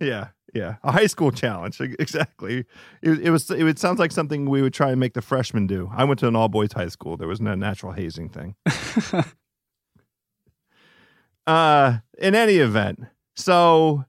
[0.01, 1.81] Yeah, yeah, a high school challenge.
[1.99, 2.65] Exactly.
[3.03, 3.51] It, it was.
[3.51, 5.91] It would sounds like something we would try and make the freshmen do.
[5.95, 7.17] I went to an all boys high school.
[7.17, 8.55] There was no natural hazing thing.
[11.47, 13.01] uh, in any event,
[13.37, 14.05] so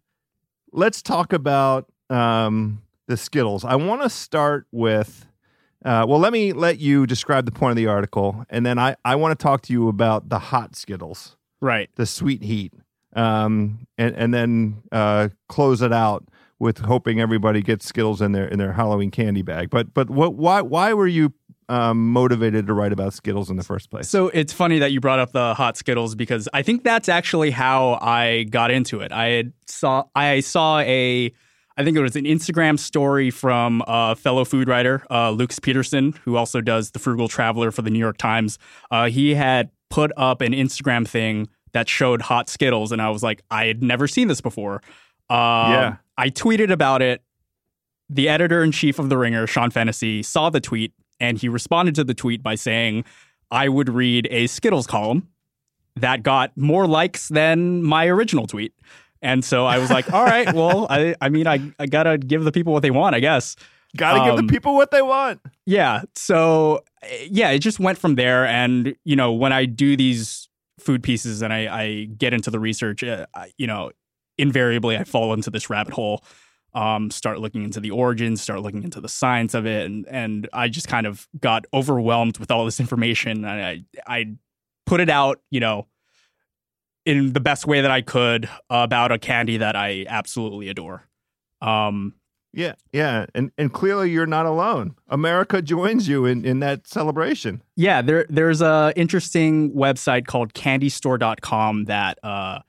[0.72, 3.66] let's talk about um, the Skittles.
[3.66, 5.26] I want to start with
[5.84, 8.96] Uh, well, let me let you describe the point of the article, and then I,
[9.04, 11.90] I want to talk to you about the hot Skittles, Right.
[11.96, 12.74] the sweet heat,
[13.16, 16.28] um, and and then uh, close it out
[16.60, 19.70] with hoping everybody gets Skittles in their in their Halloween candy bag.
[19.72, 21.34] But but what why why were you
[21.70, 24.08] um, motivated to write about Skittles in the first place?
[24.08, 27.50] So it's funny that you brought up the hot Skittles because I think that's actually
[27.50, 29.12] how I got into it.
[29.12, 31.34] I had saw I saw a
[31.82, 36.14] I think it was an Instagram story from a fellow food writer, uh, Luke Peterson,
[36.26, 38.60] who also does the Frugal Traveler for the New York Times.
[38.92, 43.24] Uh, he had put up an Instagram thing that showed hot Skittles, and I was
[43.24, 44.84] like, I had never seen this before.
[45.28, 45.96] Um, Yeah.
[46.20, 47.24] I tweeted about it.
[48.12, 51.96] The editor in chief of The Ringer, Sean Fennessey, saw the tweet and he responded
[51.96, 53.06] to the tweet by saying,
[53.50, 55.30] I would read a Skittles column
[55.96, 58.74] that got more likes than my original tweet.
[59.22, 62.18] And so I was like, all right, well, I, I mean, I, I got to
[62.18, 63.56] give the people what they want, I guess.
[63.96, 65.42] Got to give um, the people what they want.
[65.66, 66.04] Yeah.
[66.16, 68.46] So, eh, yeah, it just went from there.
[68.46, 70.50] And, you know, when I do these
[70.80, 73.92] food pieces and I, I get into the research, uh, I- you know,
[74.38, 76.24] invariably I fall into this rabbit hole.
[76.74, 80.48] Um, start looking into the origins, start looking into the science of it, and and
[80.54, 83.44] I just kind of got overwhelmed with all this information.
[83.44, 84.36] And I I
[84.86, 85.88] put it out, you know,
[87.06, 91.08] in the best way that I could about a candy that I absolutely adore.
[91.62, 92.16] Um,
[92.54, 94.96] Yeah, yeah, and and clearly you're not alone.
[95.08, 97.64] America joins you in in that celebration.
[97.76, 102.60] Yeah, there there's a interesting website called candystore.com that uh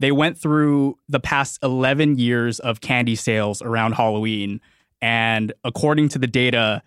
[0.00, 4.60] they went through the past 11 years of candy sales around Halloween
[5.00, 6.82] and according to the data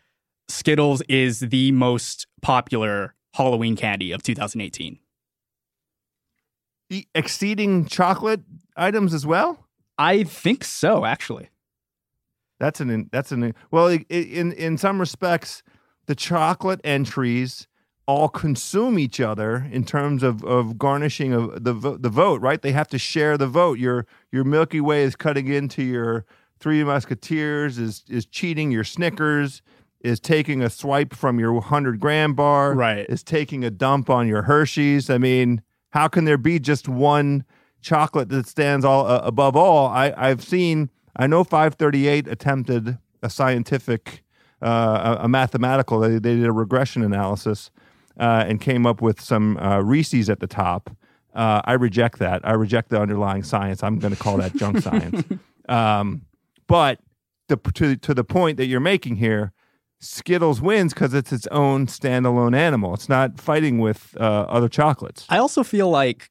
[0.50, 5.00] Skittles is the most popular Halloween candy of 2018.
[7.16, 8.42] Exceeding chocolate
[8.76, 9.68] items as well.
[9.98, 11.50] I think so actually.
[12.60, 15.64] That's an that's an well in in some respects
[16.06, 17.68] the chocolate entries
[18.08, 22.72] all consume each other in terms of, of garnishing of the the vote right they
[22.72, 26.26] have to share the vote your your Milky Way is cutting into your
[26.60, 29.62] Three Musketeers is is cheating your Snickers
[30.02, 33.06] is taking a swipe from your 100 Grand bar Right.
[33.08, 35.62] is taking a dump on your Hershey's I mean
[35.92, 37.46] how can there be just one
[37.82, 43.30] chocolate that stands all uh, above all I I've seen I know 538 attempted a
[43.30, 44.24] scientific,
[44.62, 46.00] uh, a, a mathematical.
[46.00, 47.72] They, they did a regression analysis
[48.20, 50.96] uh, and came up with some uh, Reese's at the top.
[51.34, 52.42] Uh, I reject that.
[52.46, 53.84] I reject the underlying science.
[53.84, 55.24] I'm going to call that junk science.
[55.70, 56.24] Um,
[56.68, 57.00] but
[57.48, 59.54] the, to to the point that you're making here,
[60.02, 62.94] Skittles wins because it's its own standalone animal.
[62.96, 65.26] It's not fighting with uh, other chocolates.
[65.30, 66.30] I also feel like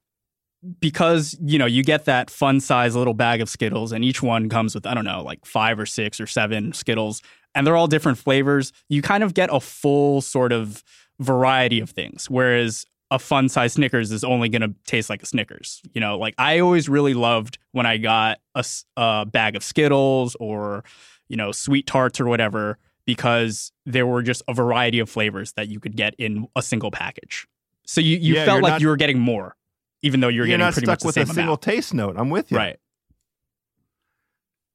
[0.81, 4.49] because you know you get that fun size little bag of Skittles, and each one
[4.49, 7.23] comes with I don't know like five or six or seven Skittles,
[7.55, 8.73] and they're all different flavors.
[8.89, 10.83] You kind of get a full sort of
[11.21, 15.27] variety of things, whereas a fun size Snickers is only going to taste like a
[15.27, 15.81] Snickers.
[15.95, 18.65] You know, like I always really loved when I got a,
[18.97, 20.83] a bag of Skittles or
[21.29, 25.69] you know sweet tarts or whatever because there were just a variety of flavors that
[25.69, 27.47] you could get in a single package.
[27.87, 29.57] So you, you Yeah, felt like not- you were getting more,
[30.03, 31.93] even though you're, You're getting not pretty stuck much the with same a single taste
[31.95, 32.17] note.
[32.19, 32.57] I'm with you.
[32.57, 32.79] Right.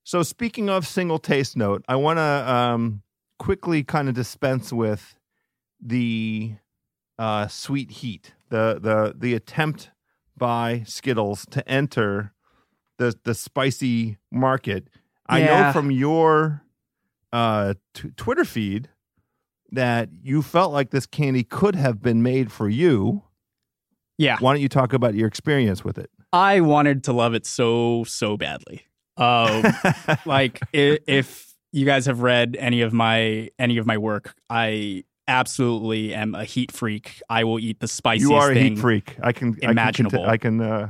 [0.04, 3.02] So speaking of single taste note, I want to um,
[3.40, 5.16] quickly kind of dispense with
[5.82, 6.56] the
[7.18, 9.92] uh, sweet heat, the the the attempt
[10.38, 12.34] by Skittles to enter
[12.98, 14.90] the the spicy market.
[15.28, 16.62] I know from your
[17.36, 18.90] uh, t- Twitter feed
[19.72, 23.24] that you felt like this candy could have been made for you.
[24.18, 24.38] Yeah.
[24.40, 26.10] Why don't you talk about your experience with it?
[26.32, 28.84] I wanted to love it so, so badly.
[29.18, 29.64] Um,
[30.26, 35.04] like i- if you guys have read any of my any of my work, I
[35.28, 37.22] absolutely am a heat freak.
[37.30, 38.76] I will eat the spiciest you are a thing.
[38.76, 39.18] heat freak.
[39.22, 40.24] I can imaginable.
[40.26, 40.88] I can, I can uh,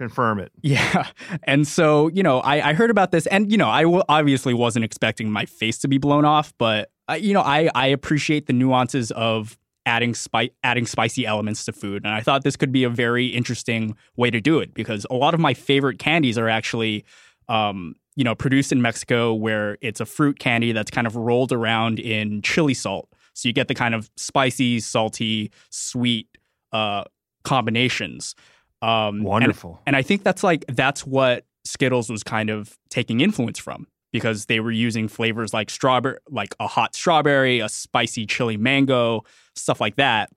[0.00, 0.50] confirm it.
[0.62, 1.06] Yeah.
[1.42, 4.54] And so, you know, I, I heard about this and, you know, I w- obviously
[4.54, 8.46] wasn't expecting my face to be blown off, but, uh, you know, I, I appreciate
[8.46, 12.06] the nuances of adding spi- adding spicy elements to food.
[12.06, 15.14] And I thought this could be a very interesting way to do it because a
[15.14, 17.04] lot of my favorite candies are actually,
[17.50, 21.52] um, you know, produced in Mexico where it's a fruit candy that's kind of rolled
[21.52, 23.10] around in chili salt.
[23.34, 26.26] So you get the kind of spicy, salty, sweet
[26.72, 27.04] uh,
[27.44, 28.34] combinations.
[28.82, 29.80] Um, and- Wonderful.
[29.86, 34.46] and I think that's like that's what Skittles was kind of taking influence from because
[34.46, 39.22] they were using flavors like strawberry, like a hot strawberry, a spicy chili mango,
[39.54, 40.30] stuff like that.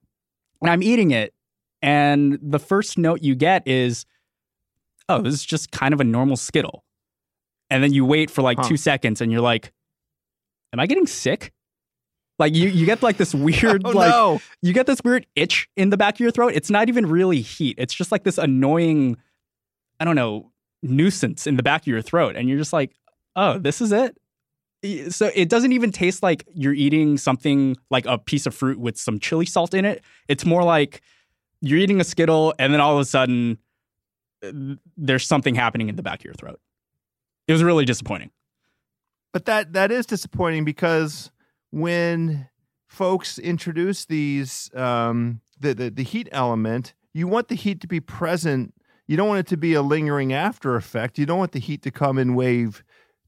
[0.61, 1.33] And I'm eating it,
[1.81, 4.05] and the first note you get is,
[5.07, 6.83] "Oh, this is just kind of a normal Skittle."
[7.69, 8.67] And then you wait for like Huh.
[8.67, 9.71] two seconds, and you're like,
[10.73, 11.52] "Am I getting sick?"
[12.39, 14.41] Like you, you get like this weird Oh, like no.
[14.61, 16.53] you get this weird itch in the back of your throat.
[16.55, 17.75] It's not even really heat.
[17.77, 19.17] It's just like this annoying,
[19.99, 22.35] I don't know, nuisance in the back of your throat.
[22.35, 22.91] And you're just like,
[23.35, 24.17] oh, this is it.
[25.13, 28.97] So it doesn't even taste like you're eating something like a piece of fruit with
[28.97, 30.03] some chili salt in it.
[30.27, 31.01] It's more like
[31.61, 33.57] you're eating a Skittle and then all of a sudden
[34.43, 34.51] uh,
[34.97, 36.59] there's something happening in the back of your throat.
[37.47, 38.31] It was really disappointing.
[39.31, 41.31] But that that is disappointing because
[41.73, 42.47] when
[42.87, 47.99] folks introduce these um, the, the the heat element, you want the heat to be
[47.99, 48.75] present.
[49.07, 51.17] You don't want it to be a lingering after effect.
[51.17, 52.83] You don't want the heat to come in wave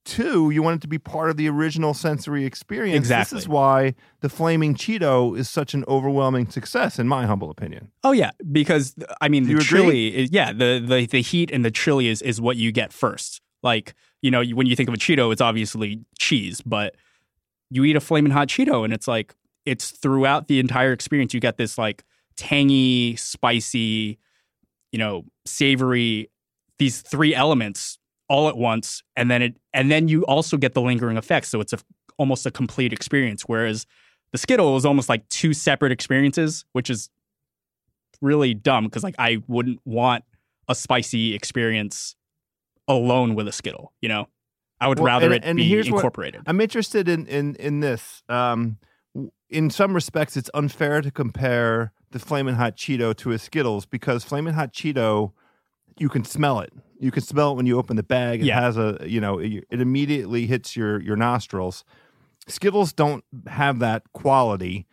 [0.05, 0.51] two.
[0.51, 2.95] You want it to be part of the original sensory experience.
[2.95, 3.35] Exactly.
[3.35, 7.91] This is why the flaming Cheeto is such an overwhelming success, in my humble opinion.
[8.03, 11.65] Oh yeah, because I mean Do the chili, is, yeah, the, the the heat and
[11.65, 13.41] the chili is is what you get first.
[13.63, 16.95] Like you know, when you think of a Cheeto, it's obviously cheese, but
[17.69, 19.35] you eat a flaming hot Cheeto, and it's like
[19.65, 21.33] it's throughout the entire experience.
[21.33, 22.03] You get this like
[22.35, 24.19] tangy, spicy,
[24.91, 26.29] you know, savory,
[26.77, 27.97] these three elements
[28.29, 31.49] all at once, and then it and then you also get the lingering effects.
[31.49, 31.77] So it's a
[32.17, 33.43] almost a complete experience.
[33.43, 33.85] Whereas
[34.31, 37.09] the Skittle is almost like two separate experiences, which is
[38.21, 40.23] really dumb because like I wouldn't want
[40.67, 42.15] a spicy experience
[42.87, 43.93] alone with a Skittle.
[44.01, 44.27] You know,
[44.81, 46.41] I would Well, rather and- it and be incorporated.
[46.47, 48.23] I'm interested in in in this.
[48.29, 48.77] Um,
[49.49, 54.23] in some respects, it's unfair to compare the Flamin' Hot Cheeto to a Skittles because
[54.23, 55.31] Flamin' Hot Cheeto,
[55.97, 56.73] you can smell it.
[56.99, 58.41] You can smell it when you open the bag.
[58.41, 58.59] It Yeah.
[58.61, 61.83] has a you know it, it immediately hits your your nostrils.
[62.47, 64.85] Skittles don't have that quality.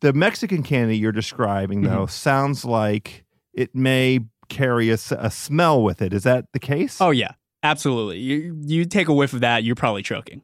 [0.00, 6.00] The Mexican candy you're describing though sounds like it may carry a, a smell with
[6.02, 6.12] it.
[6.12, 6.98] Is that the case?
[7.00, 7.32] oh yeah,
[7.62, 8.18] absolutely.
[8.18, 10.42] You you take a whiff of that, you're probably choking.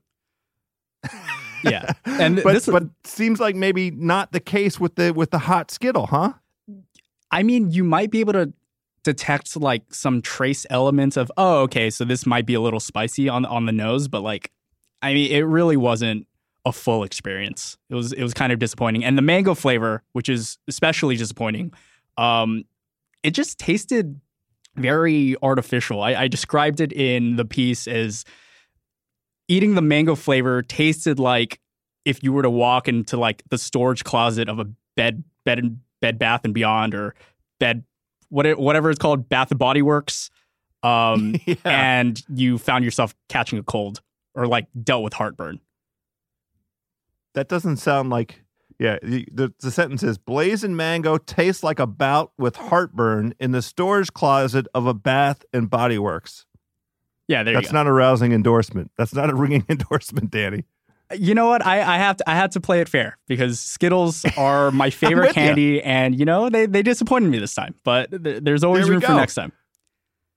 [1.64, 5.38] yeah, and but this but seems like maybe not the case with the with the
[5.38, 6.34] hot Skittle, huh?
[7.30, 8.52] I mean, you might be able to
[9.02, 13.28] detect like some trace elements of oh, okay, so this might be a little spicy
[13.28, 14.50] on on the nose, but like,
[15.02, 16.26] I mean, it really wasn't
[16.64, 17.76] a full experience.
[17.90, 21.72] It was it was kind of disappointing, and the mango flavor, which is especially disappointing,
[22.16, 22.64] um,
[23.22, 24.20] it just tasted
[24.76, 26.02] very artificial.
[26.02, 28.24] I, I described it in the piece as
[29.48, 31.60] eating the mango flavor tasted like
[32.04, 34.66] if you were to walk into like the storage closet of a
[34.96, 37.14] bed bed and bed bath and beyond or
[37.60, 37.84] bed
[38.28, 40.30] what it, whatever it's called bath and body works
[40.82, 41.54] um Yeah.
[41.64, 44.00] and you found yourself catching a cold
[44.34, 45.60] or like dealt with heartburn
[47.34, 48.43] That doesn't sound like.
[48.84, 53.50] Yeah, the, the, the sentence is blazing mango tastes like a bout with heartburn in
[53.52, 56.44] the storage closet of a Bath and Body Works.
[57.28, 58.90] yeah there That's you go not a rousing endorsement.
[58.98, 60.64] That's not a ringing endorsement, Danny.
[61.14, 64.24] you know what I, I have to i had to play it fair because skittles
[64.36, 68.42] are my favorite candy and you know they they disappointed me this time but th-
[68.42, 69.52] there's always There room for next time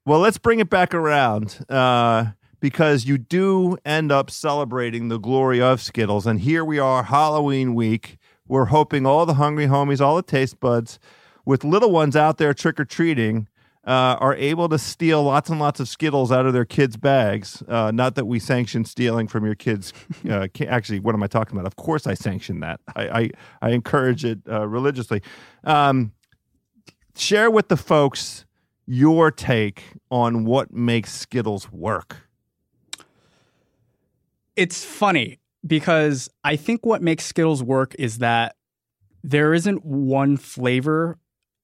[0.06, 5.62] Well, let's bring it back around uh, because you do end up celebrating the glory
[5.62, 6.26] of Skittles.
[6.26, 8.18] And here we are, Halloween week.
[8.48, 11.00] We're hoping all the hungry homies, all the taste buds,
[11.46, 13.48] with little ones out there trick or treating,
[13.86, 17.64] uh, are able to steal lots and lots of Skittles out of their kids' bags.
[17.70, 19.94] Uh, not that we sanction stealing from your kids.
[20.30, 21.66] Uh, actually, what am I talking about?
[21.66, 22.82] Of course, I sanction that.
[22.96, 23.30] I I,
[23.62, 25.22] I encourage it uh, religiously.
[25.64, 26.12] Um,
[27.16, 28.46] share with the folks
[28.86, 32.28] your take on what makes Skittles work.
[34.58, 38.56] it's funny because I think what makes Skittles work is that
[39.24, 41.18] there isn't one flavor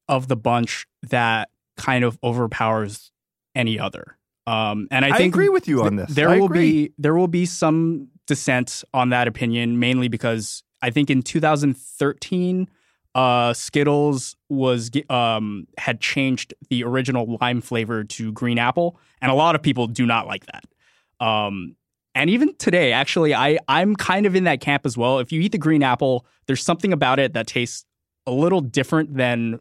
[0.08, 3.12] of the bunch that kind of overpowers
[3.56, 4.18] any other.
[4.46, 6.14] Um, and I I think agree with you on this.
[6.14, 6.88] There I will agree.
[6.88, 12.68] be there will be some dissent on that opinion, mainly because I think in 2013,
[13.16, 19.36] uh, Skittles was um, had changed the original lime flavor to green apple, and a
[19.36, 21.26] lot of people do not like that.
[21.26, 21.78] Um,
[22.16, 25.20] and even today, actually, I I'm kind of in that camp as well.
[25.20, 27.86] If you eat the green apple, there's something about it that tastes
[28.28, 29.60] a little different than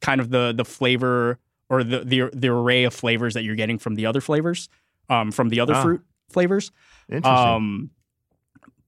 [0.00, 1.38] kind of the the flavor
[1.70, 4.68] or the the, the array of flavors that you're getting from the other flavors,
[5.08, 5.82] um, from the other Ah.
[5.82, 6.70] fruit flavors.
[7.08, 7.32] Interesting.
[7.32, 7.90] Um,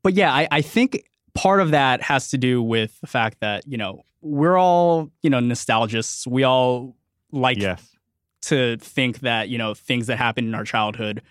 [0.02, 1.04] but yeah, I, I think
[1.34, 5.30] part of that has to do with the fact that you know we're all you
[5.30, 6.26] know nostalgists.
[6.26, 6.96] We all
[7.32, 7.96] like yes.
[8.42, 11.22] to think that you know things that happened in our childhood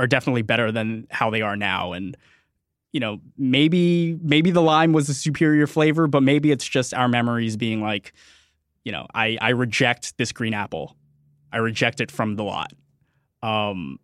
[0.00, 2.16] are definitely better than how they are now, and
[2.92, 7.06] you know maybe maybe the lime was a superior flavor, but maybe it's just our
[7.08, 8.14] memories being like,
[8.84, 10.96] you know, I I reject this green apple,
[11.52, 12.72] I reject it from the lot.
[13.42, 13.98] Um,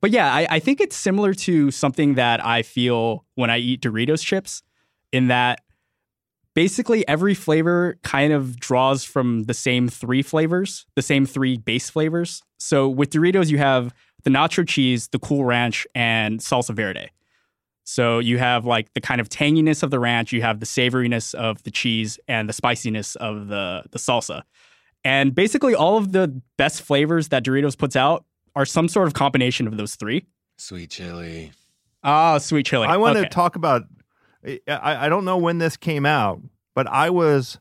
[0.00, 3.82] but yeah, I, I think it's similar to something that I feel when I eat
[3.82, 4.62] Doritos chips.
[5.12, 5.60] in that
[6.54, 11.90] basically every flavor kind of draws from the same three flavors, the same three base
[11.90, 12.42] flavors.
[12.58, 13.92] So with Doritos, you have
[14.24, 17.10] the nacho cheese, the cool ranch, and salsa verde.
[17.84, 21.34] So you have like the kind of tanginess of the ranch, you have the savoriness
[21.34, 24.42] of the cheese, and the spiciness of the the salsa.
[25.04, 29.14] And basically, all of the best flavors that Doritos puts out are some sort of
[29.14, 30.26] combination of those three.
[30.58, 31.52] Sweet chili.
[32.04, 32.86] Ah, sweet chili.
[32.86, 33.26] I want Okay.
[33.28, 33.82] to talk about.
[34.46, 36.40] I, I don't know when this came out,
[36.74, 37.58] but I was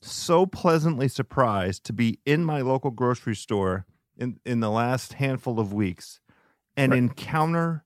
[0.00, 3.86] so pleasantly surprised to be in my local grocery store
[4.18, 6.20] in in the last handful of weeks
[6.76, 6.98] and Right.
[6.98, 7.84] encounter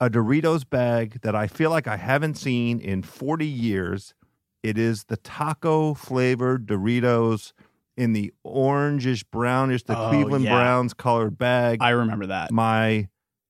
[0.00, 4.14] a Doritos bag that I feel like I haven't seen in 40 years.
[4.62, 7.52] It is the taco flavored Doritos
[7.96, 10.54] in the orangish brownish, the Oh, Cleveland yeah.
[10.54, 12.50] Browns colored bag I remember that.
[12.52, 13.08] my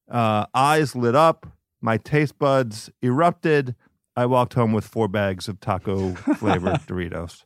[0.08, 1.46] uh, eyes lit up,
[1.80, 3.74] my taste buds erupted.
[4.14, 7.44] I walked home with four bags of taco flavored Doritos.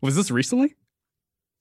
[0.00, 0.76] Was this recently?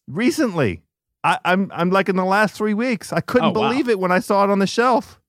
[0.07, 0.83] Recently,
[1.24, 3.11] I, I'm I'm like in the last three weeks.
[3.11, 3.70] I couldn't Oh, wow.
[3.70, 5.20] believe it when I saw it on the shelf.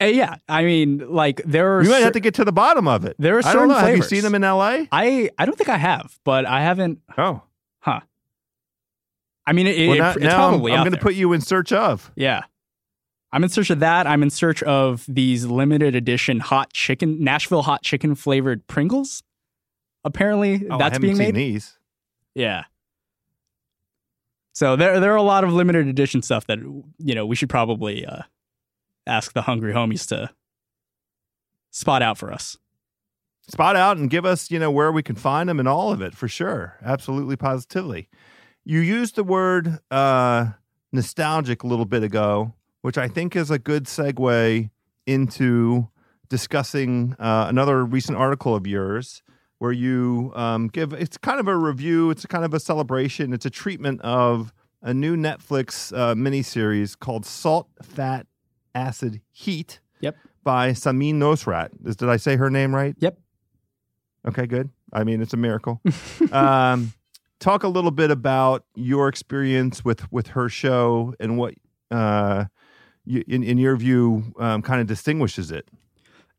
[0.00, 1.82] Uh, yeah, I mean, like there are.
[1.82, 3.14] You might cer- have to get to the bottom of it.
[3.18, 3.74] There are I don't certain know.
[3.76, 4.88] Have you seen them in L.A.?
[4.90, 6.98] I I don't think I have, but I haven't.
[7.16, 7.42] Oh,
[7.80, 8.00] huh.
[9.46, 11.40] I mean, it, well, it- it's now I'm, probably I'm going to put you in
[11.40, 12.10] search of.
[12.16, 12.42] Yeah.
[13.34, 14.06] I'm in search of that.
[14.06, 19.22] I'm in search of these limited edition hot chicken, Nashville hot chicken flavored Pringles.
[20.04, 21.34] Apparently, Oh, that's being made.
[21.34, 21.78] these.
[22.34, 22.64] Yeah.
[24.52, 27.50] So there, there are a lot of limited edition stuff that you know we should
[27.50, 28.22] probably uh,
[29.06, 30.30] ask the hungry homies to
[31.70, 32.56] spot out for us.
[33.48, 36.02] spot out and give us, you know, where we can find them and all of
[36.02, 36.78] it for sure.
[36.84, 38.08] Absolutely, positively.
[38.64, 40.50] You used the word uh,
[40.92, 44.70] nostalgic a little bit ago, which I think is a good segue
[45.06, 45.88] into
[46.28, 49.22] discussing uh, another recent article of yours
[49.62, 53.46] where you um, give it's kind of a review, it's kind of a celebration, it's
[53.46, 54.52] a treatment of
[54.82, 58.26] a new Netflix uh, miniseries called Salt, Fat,
[58.74, 59.78] Acid, Heat.
[60.00, 60.16] Yep.
[60.42, 61.68] By Samin Nosrat.
[61.84, 62.96] Is- Did I say her name right?
[62.98, 63.20] Yep.
[64.26, 64.68] Okay, good.
[64.92, 65.80] I mean, it's a miracle.
[66.32, 66.92] um,
[67.38, 71.54] talk a little bit about your experience with with her show and what,
[71.92, 72.46] uh,
[73.04, 75.68] you, in in your view, um, kind of distinguishes it.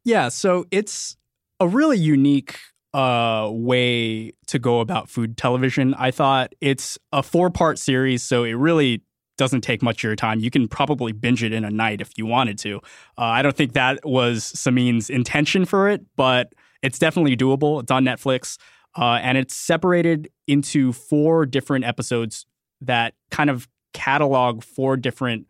[0.03, 1.15] Yeah, so it's
[1.61, 2.59] a really unique
[2.93, 5.93] uh, way to go about food television.
[5.95, 9.01] I thought it's a four part series, so it really
[9.37, 10.39] doesn't take much of your time.
[10.39, 12.77] You can probably binge it in a night if you wanted to.
[13.17, 17.81] Uh, I don't think that was Samin's intention for it, but it's definitely doable.
[17.81, 18.57] It's on Netflix,
[18.95, 22.45] uh, and it's separated into four different episodes
[22.81, 25.47] that kind of catalog four different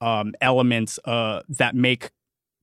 [0.00, 2.10] um, elements uh, that make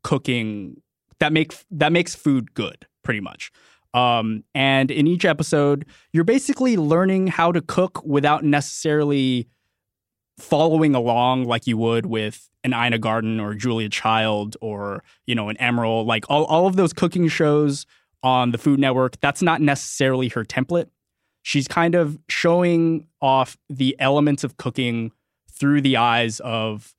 [0.04, 0.82] cooking
[1.20, 3.52] that make that makes food good pretty much
[3.94, 9.48] um, and in each episode you're basically learning how to cook without necessarily
[10.40, 15.50] following along like you would with an Ina Garten or Julia Child or you know
[15.50, 16.06] an Emeril.
[16.06, 17.86] Like all, all of those cooking shows
[18.24, 20.90] on the Food Network that's not necessarily her template.
[21.42, 25.12] She's kind of showing off the elements of cooking
[25.52, 26.94] through the eyes of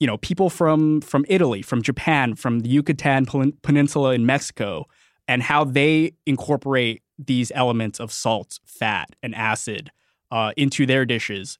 [0.00, 3.26] you know people from from Italy, from Japan, from the Yucatan
[3.62, 4.86] Peninsula in Mexico,
[5.28, 9.90] and how they incorporate these elements of salt, fat, and acid
[10.30, 11.56] uh, into their dishes.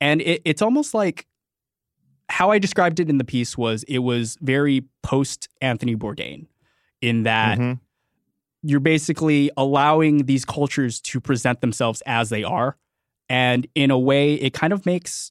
[0.00, 1.26] And it, it's almost like
[2.28, 6.46] how I described it in the piece was it was very post Anthony Bourdain,
[7.00, 7.78] in that Mhm.
[8.62, 12.76] you're basically allowing these cultures to present themselves as they are
[13.28, 15.30] and in a way it kind of makes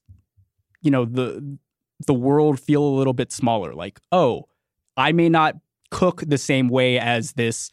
[0.82, 1.58] you know the
[2.08, 4.48] the world feel a little bit smaller like oh
[4.96, 5.56] i may not
[5.92, 7.72] cook the same way as this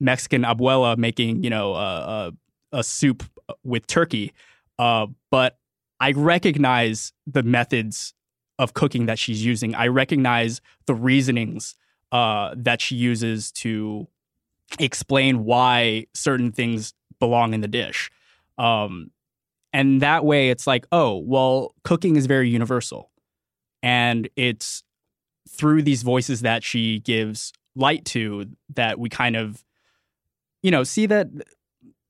[0.00, 2.32] mexican abuela making you know a,
[2.72, 3.22] a, a soup
[3.62, 4.32] with turkey
[4.78, 5.58] uh, but
[6.00, 8.14] i recognize the methods
[8.58, 11.74] of cooking that she's using i recognize the reasonings
[12.12, 14.06] uh, that she uses to
[14.78, 18.10] explain why certain things belong in the dish.
[18.58, 19.10] Um,
[19.72, 23.10] and that way it's like, oh, well, cooking is very universal.
[23.82, 24.84] And it's
[25.54, 29.64] through these voices that she gives light to that we kind of,
[30.62, 31.28] you know, see that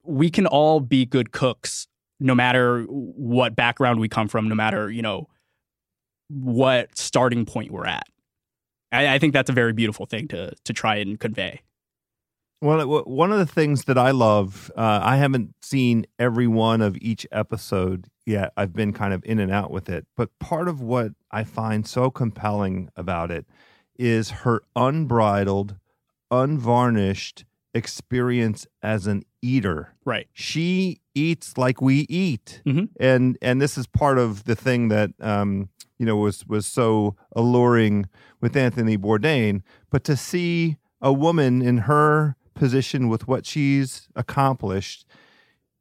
[0.03, 1.87] we can all be good cooks
[2.21, 5.29] no matter what background we come from, no matter, you know,
[6.29, 8.07] what starting point we're at.
[8.93, 11.61] I, I think that's a very beautiful thing to to try and convey.
[12.61, 16.97] Well, one of the things that I love, uh, I haven't seen every one of
[17.01, 18.53] each episode yet.
[18.57, 20.07] I've been kind of in and out with it.
[20.17, 23.45] But part of what I find so compelling about it
[23.99, 25.77] is her unbridled,
[26.31, 27.45] unvarnished
[27.75, 29.95] experience as an eater.
[30.05, 30.29] Right.
[30.33, 32.89] She eats like we eat, Mhm.
[32.99, 37.15] and and this is part of the thing that um, you know was was so
[37.37, 38.07] alluring
[38.41, 39.63] with Anthony Bourdain.
[39.91, 45.07] But to see a woman in her position with what she's accomplished,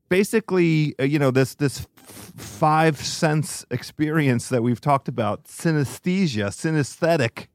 [0.10, 7.48] basically, uh, you know this this five sense experience that we've talked about, synesthesia, synesthetic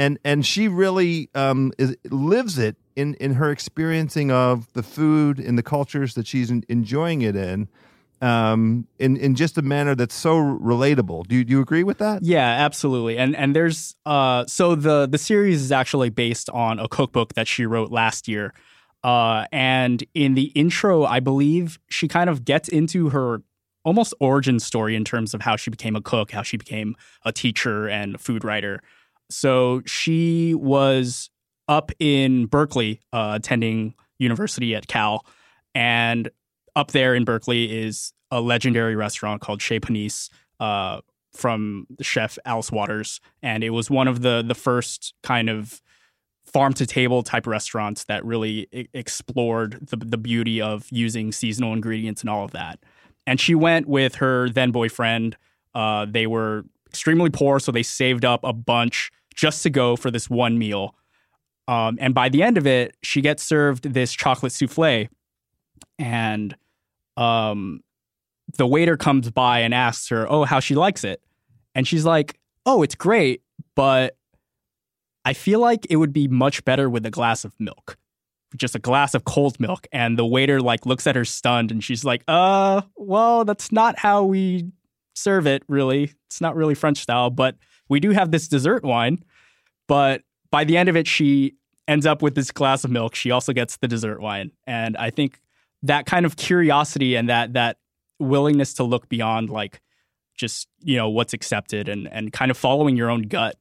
[0.00, 5.38] and and she really um, is lives it in in her experiencing of the food
[5.38, 7.68] and the cultures that she's enjoying it in,
[8.20, 11.26] um, in in just a manner that's so relatable.
[11.26, 12.22] Do you, do you agree with that?
[12.22, 13.18] Yeah, absolutely.
[13.18, 17.48] And and there's uh so the the series is actually based on a cookbook that
[17.48, 18.52] she wrote last year.
[19.02, 23.42] Uh and in the intro, I believe she kind of gets into her
[23.84, 26.94] almost origin story in terms of how she became a cook, how she became
[27.24, 28.82] a teacher and a food writer.
[29.30, 31.30] So she was
[31.68, 35.24] up in Berkeley uh, attending university at Cal
[35.74, 36.28] and
[36.80, 41.00] up there in Berkeley is a legendary restaurant called Chez Panisse, uh,
[41.32, 45.80] from chef Alice Waters, and it was one of the the first kind of
[46.44, 51.72] farm to table type restaurants that really e- explored the the beauty of using seasonal
[51.72, 52.80] ingredients and all of that.
[53.26, 55.36] And she went with her then boyfriend.
[55.74, 60.10] Uh, they were extremely poor, so they saved up a bunch just to go for
[60.10, 60.96] this one meal.
[61.68, 65.08] Um, and by the end of it, she gets served this chocolate souffle,
[65.96, 66.56] and
[67.20, 67.82] um,
[68.56, 71.22] the waiter comes by and asks her, "Oh, how she likes it,"
[71.74, 73.42] and she's like, "Oh, it's great,
[73.76, 74.16] but
[75.24, 77.98] I feel like it would be much better with a glass of milk,
[78.56, 81.84] just a glass of cold milk." And the waiter like looks at her stunned, and
[81.84, 84.72] she's like, "Uh, well, that's not how we
[85.14, 85.62] serve it.
[85.68, 87.56] Really, it's not really French style, but
[87.88, 89.22] we do have this dessert wine."
[89.86, 91.54] But by the end of it, she
[91.86, 93.14] ends up with this glass of milk.
[93.14, 95.40] She also gets the dessert wine, and I think
[95.82, 97.78] that kind of curiosity and that that
[98.18, 99.80] willingness to look beyond like
[100.36, 103.56] just you know what's accepted and and kind of following your own gut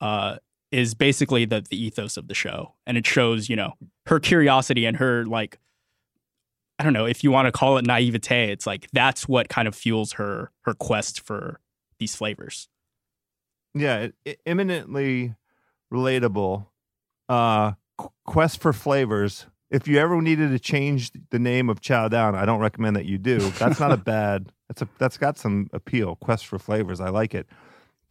[0.00, 0.36] uh,
[0.70, 3.74] is basically the the ethos of the show, and it shows you know
[4.06, 5.58] her curiosity and her like
[6.78, 8.50] I don't know if you want to call it naivete.
[8.50, 11.60] It's like that's what kind of fuels her her quest for
[11.98, 12.68] these flavors.
[13.74, 15.34] Yeah, it, it, eminently
[15.92, 16.66] relatable.
[17.28, 19.46] Uh, Qu- Quest for Flavors.
[19.74, 23.06] If you ever needed to change the name of Chow Down, I don't recommend that
[23.06, 23.38] you do.
[23.58, 24.52] That's not a bad.
[24.68, 26.14] That's a that's got some appeal.
[26.16, 27.00] Quest for Flavors.
[27.00, 27.48] I like it.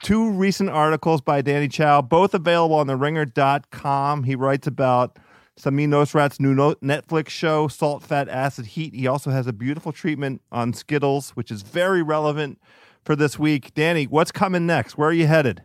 [0.02, 4.26] Two recent articles by Danny Chau, both available on the ringer.com.
[4.26, 5.18] He writes about
[5.58, 8.94] Samin Nosrat's new Netflix show, Salt, Fat, Acid, Heat.
[8.94, 12.60] He also has a beautiful treatment on Skittles, which is very relevant
[13.06, 13.74] for this week.
[13.74, 14.98] Danny, what's coming next?
[14.98, 15.64] Where are you headed?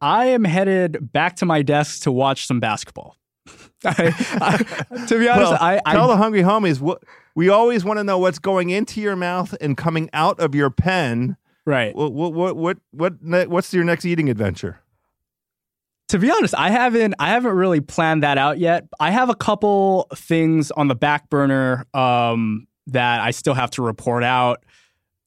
[0.00, 3.16] I am headed back to my desk to watch some basketball.
[3.84, 7.02] I, I, to be honest, Well, I, tell the hungry homies what
[7.34, 10.70] we always want to know what's going into your mouth and coming out of your
[10.70, 11.36] pen.
[11.66, 11.94] right.
[11.94, 14.80] What what what what, what what's your next eating adventure?
[16.08, 18.86] To be honest, I haven't I haven't really planned that out yet.
[19.00, 23.82] I have a couple things on the back burner um, that I still have to
[23.82, 24.62] report out.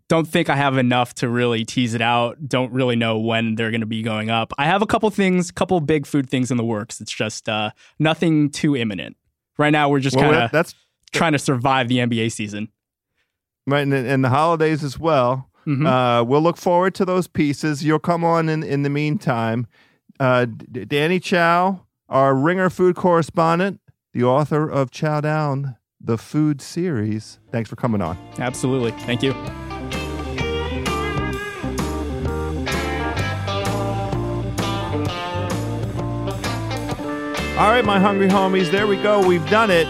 [0.10, 2.48] Don't think I have enough to really tease it out.
[2.48, 4.54] Don't really know when they're going to be going up.
[4.58, 7.02] I have a couple things, couple big food things in the works.
[7.02, 9.18] It's just uh, nothing too imminent.
[9.58, 10.76] Right now, we're just Well, kind of that's
[11.12, 12.70] trying to survive the NBA season.
[13.66, 15.50] right, and, and the holidays as well.
[15.66, 15.86] Mhm.
[15.86, 17.84] Uh, we'll look forward to those pieces.
[17.84, 19.68] You'll come on in in the meantime.
[20.22, 23.82] Uh, D- Danny Chau, our Ringer food correspondent,
[24.14, 27.40] the author of Chow Down, the food series.
[27.52, 28.18] Thanks for coming on.
[28.40, 28.92] Absolutely.
[29.06, 29.34] Thank you.
[37.58, 39.28] All right, my hungry homies, there we go.
[39.28, 39.88] We've done it.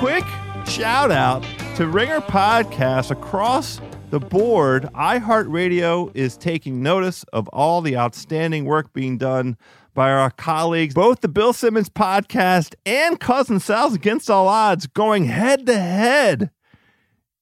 [0.00, 0.24] Quick
[0.66, 1.46] shout out
[1.76, 3.80] to Ringer Podcasts across
[4.10, 4.88] the board.
[4.96, 9.56] iHeartRadio is taking notice of all the outstanding work being done
[9.94, 15.26] by our colleagues, both the Bill Simmons podcast and Cousin Sal's Against All Odds, going
[15.26, 16.50] head to head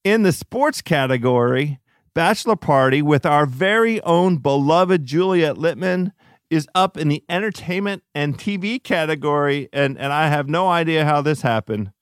[0.05, 1.81] in the sports category.
[2.12, 6.12] Bachelor Party with our very own beloved Juliet Littman
[6.53, 11.23] is up in the entertainment and TV category, and, and I have no idea how
[11.23, 11.93] this happened.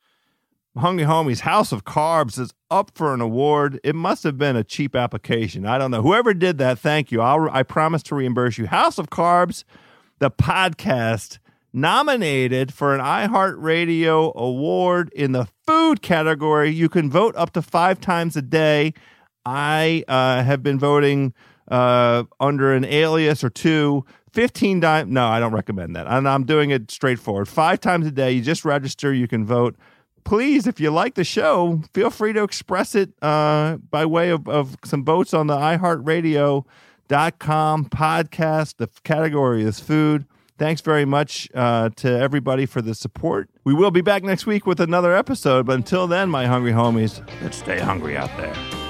[0.77, 3.79] Hungry Homies House of Carbs is up for an award.
[3.85, 5.67] It must have been a cheap application.
[5.67, 6.03] I don't know.
[6.03, 7.21] Whoever did that, thank you.
[7.21, 8.67] I'll, I promise to reimburse you.
[8.67, 9.63] House of Carbs,
[10.19, 11.39] the podcast,
[11.73, 16.71] nominated for an iHeartRadio award in the food category.
[16.71, 18.95] You can vote up to five times a day.
[19.47, 21.35] I uh, have been voting
[21.71, 25.11] uh, under an alias or two 15 times.
[25.11, 26.07] No, I don't recommend that.
[26.07, 27.49] And I'm doing it straightforward.
[27.49, 28.33] Five times a day.
[28.33, 29.13] You just register.
[29.13, 29.77] You can vote.
[30.25, 34.47] Please, if you like the show, feel free to express it uh, by way of,
[34.49, 38.77] of some votes on the iHeartRadio.com podcast.
[38.77, 40.27] The category is food.
[40.59, 43.49] Thanks very much uh, to everybody for the support.
[43.65, 45.65] We will be back next week with another episode.
[45.65, 48.90] But until then, my hungry homies, let's stay hungry out there.